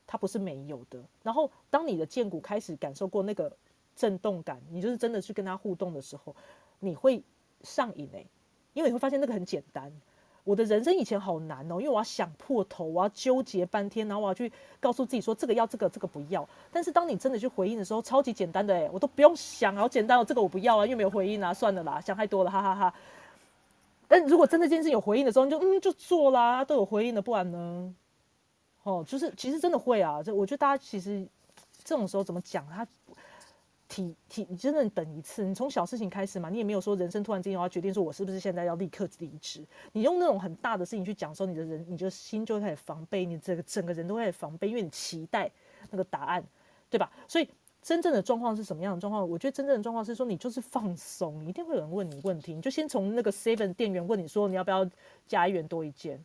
[0.07, 0.99] 它不是没有的。
[1.21, 3.51] 然后，当你的剑骨开始感受过那个
[3.95, 6.35] 震动感，你就是真的去跟他互动的时候，
[6.79, 7.21] 你会
[7.63, 8.25] 上瘾诶，
[8.73, 9.91] 因为你会发现那个很简单。
[10.43, 14.49] 我的人生以前好难哦，因为我要想破头，我要纠结半天，然后我要去
[14.79, 16.47] 告诉自己说这个要这个，这个不要。
[16.71, 22.93] 但是当你真的去回应的时候，超级简单的诶，我都不用想，好简单哦，这个我不要啊，因为没有回应啊，算了啦，想太多了，哈哈哈。
[24.07, 27.93] 但如果真的这件事有回应的时候，你就嗯就做啦，都有回应的，不然呢？
[28.87, 31.27] 哦，就是其实真的会啊，这我觉得大家其实
[31.83, 32.87] 这种时候怎么讲，他
[33.89, 39.61] 体体你真的等一次，你从小事情开始嘛，你也没有说人生突然之间要决定说我是不是现在要立刻离职，
[39.91, 45.51] 你用那种很大的事情去讲说你的人，你就心就开始防备，你这个整个人都会开始防备，因为你期待
[45.91, 46.41] 那个答案，
[46.89, 47.11] 对吧？
[47.27, 47.49] 所以
[47.81, 49.29] 真正的状况是什么样的状况？
[49.29, 54.89] 我觉得真正的状况是说你就是放松，一定会有人问你问题，你就先从那个 seven 店员问你说你要不要
[55.27, 56.23] 加一元多一件，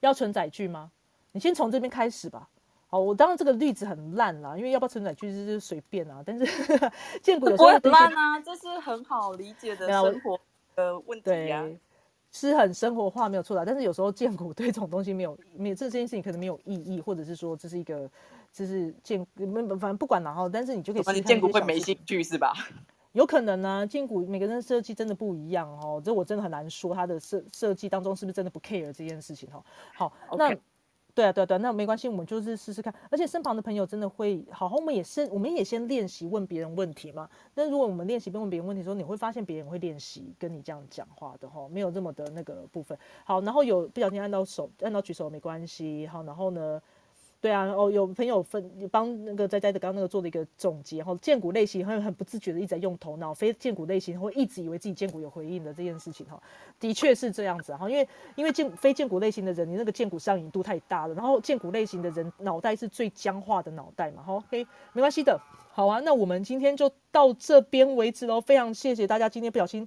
[0.00, 0.90] 要存载具吗？
[1.34, 2.48] 你先从这边开始吧。
[2.86, 6.22] 好，我当然这个例子很烂啦，因为要不要承载其实是随便啊。
[6.24, 6.46] 但是
[7.20, 10.38] 建股有时候很烂啊，这是很好理解的生活
[10.76, 11.68] 的问题啊，
[12.30, 13.66] 是很生活化没有错的。
[13.66, 18.08] 但是有时候建股对这种东西没有没有这件事情可能没有意义，或者是说这是一个
[18.52, 21.02] 就是建没反正不管然后，但是你就可以。
[21.02, 22.52] 反正建股会没兴趣是吧？
[23.10, 29.64] 有可能呢，建股每个人设计真的不一样哦，这我真的很难说他的设设计当中是不是真的不 care 这件事情哦。
[29.96, 30.56] 好，那。
[31.14, 32.92] 对啊，对啊，对，那没关系，我们就是试试看。
[33.08, 37.30] 而且身旁的朋友真的会好好，我们也是，我们也先练习问别人问题嘛。
[37.54, 42.98] 那如果我们练习问别人问题的时候，你会发现别人会练习跟你这样讲话的哈，没有这么的那个部分。
[43.24, 46.04] 好，然后有不小心按到手，按到举手没关系。
[46.08, 46.82] 好，然后呢，
[47.44, 56.42] 对啊，哦，有朋友分帮那个在在的刚刚那个做了一个总结，然后荐股类型会很不自觉的一直在用头脑，非荐股类型会一直以为自己荐股有回应的这件事情哈，
[56.80, 65.38] 的确是这样子哈，因为因为荐非荐股类型的人，你那个荐股上瘾度太大了，然后荐股类型的人脑袋是最僵化的脑袋嘛，好，OK，没关系的，
[65.70, 69.86] 好啊，那我们今天就到这边为止喽，非常谢谢大家，今天不小心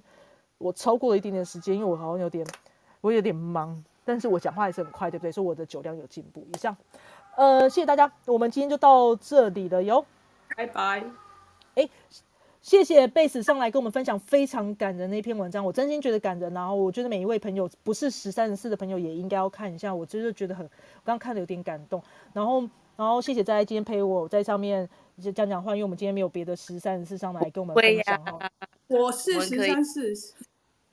[0.58, 2.46] 我超过了一点点时间，因为我好像有点
[3.00, 5.32] 我有点忙，但是我讲话还是很快，对不对？
[5.32, 6.76] 所以我的酒量有进步，以上。
[7.38, 10.04] 呃，谢谢大家，我们今天就到这里了哟，
[10.56, 11.04] 拜拜。
[11.76, 11.88] 哎，
[12.60, 16.52] 谢谢贝斯上来跟我们分享非常感人的一篇文章，我真心觉得感人。
[16.52, 22.02] 然后我觉得每一位朋友，不是十三十四的朋友也应该要看一下，我真的觉得很，我刚刚看的有点感动。
[22.32, 22.60] 然后，
[22.96, 24.90] 然后谢谢在今天陪我在上面
[25.32, 28.50] 讲讲话，因为我们今天没有别的十三十四上来跟我们分享哈。
[28.88, 30.12] 我是十三四，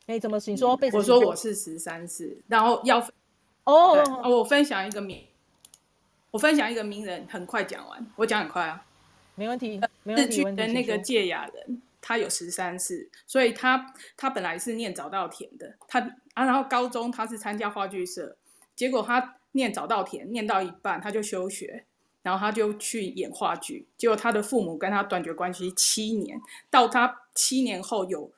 [0.06, 0.98] 哎，怎么你说贝斯？
[0.98, 3.00] 我说我是十三四，然后要
[3.64, 3.98] 哦，
[4.30, 5.26] 我分享一个名。
[6.36, 8.06] 我分享一个名人，很快讲完。
[8.18, 8.86] 我讲很快啊，
[9.36, 9.80] 没问题。
[10.04, 16.02] 日剧的那个芥雅人，他有十三世，所以他他本来是念早稻田的，他
[16.34, 18.36] 啊，然后高中他是参加话剧社，
[18.76, 21.86] 结果他念早稻田念到一半他就休学，
[22.22, 26.38] 然后他就去演话剧，结果他的父母跟他断绝关系七年，
[26.70, 28.30] 到他七年后有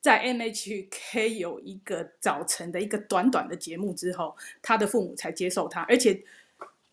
[0.00, 6.22] 在 NHK 有一个早晨的一个短短的节目之后，他的父母才接受他，而且。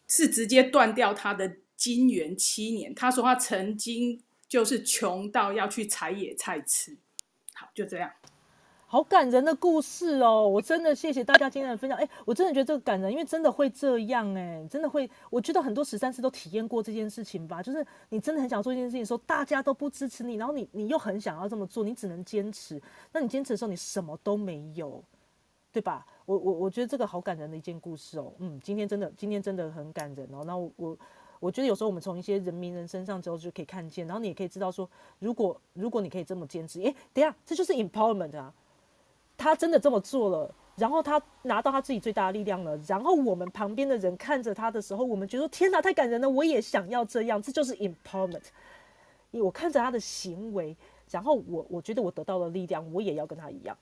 [0.08, 2.94] 是直接断掉他的金元七年。
[2.96, 6.98] 他说他曾经就是穷到要去采野菜吃。
[7.54, 8.12] 好，就这样。
[8.90, 10.48] 好感人的故事哦！
[10.48, 12.00] 我真的谢谢大家今天的分享。
[12.00, 15.10] 哎，我真的觉得这个感人，因为真的会这样哎，真的会。
[15.30, 22.82] 我觉得很多十三次都体验过这件事情吧，就是你真的很想做一件事情的时候，大家都不支持你，然后你你又很想要这么做，你只能坚持。
[23.12, 25.04] 那你坚持的时候，你什么都没有，
[25.74, 26.06] 对吧？
[26.28, 30.44] 我我我觉得这个好感人的一件故事哦，嗯，今天真的今天真的很感人哦。
[30.46, 30.98] 那我我
[31.40, 38.54] 我觉得有时候我们从一些人名人身上之后就可以看见，然后你也可以知道说，如果如果你可以这么坚持，诶，等下这就是 empowerment 啊，
[39.38, 48.44] 他真的这么做了，然后他拿到他自己最大的力量了，然后我们旁边的人看着他的时候，我们觉得天哪，太感人了，我也想要这样，这就是 empowerment。
[49.32, 50.76] 我看着他的行为，
[51.10, 53.78] 然后我我觉得我得到了力量，我也要跟他一样。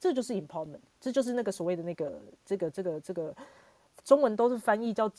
[0.00, 3.36] 这就是 empowerment，这就是那个所谓的那个这个这个这个
[4.02, 5.12] 中文都是翻译叫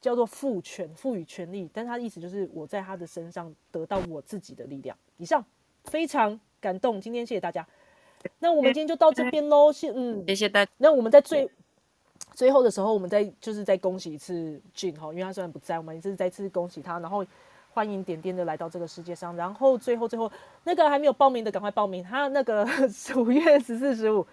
[0.00, 4.96] 叫做赋权、赋予权利，但他的意思就是我在他的身上得到我自己的力量。
[5.18, 5.44] 以上
[5.84, 7.66] 非常感动，今天谢谢大家。
[8.38, 10.70] 那我们今天就到这边喽，谢嗯，谢谢大家。
[10.78, 11.50] 那我们在最
[12.34, 17.26] 最后的时候，我们再就是再恭喜一次俊哈，因为他虽然不在，我们也是再次恭喜他，然后。
[17.74, 20.30] 欢迎点点的来到这个世界上，然后最后最后
[20.64, 22.66] 那个还没有报名的赶快报名，他那个
[23.16, 24.26] 五月十四十五，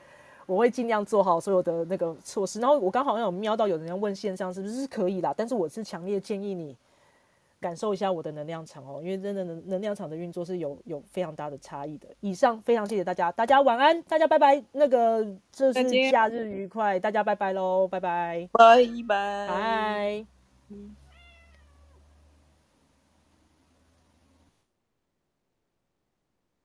[0.46, 2.60] 我会尽量做好所有的那个措施。
[2.60, 6.76] 然后我刚好有瞄到有人要问线上是不是可以啦，但是我是强烈建议你
[7.62, 12.08] 感受一下我的能量场哦，因为真的能能量场的运作是有有非常大的差异的。
[12.20, 14.64] 以上非常谢谢大家，大家晚安，大家拜拜。
[14.72, 20.26] 那个这是假日愉快，大家拜拜喽，拜拜，拜拜，拜。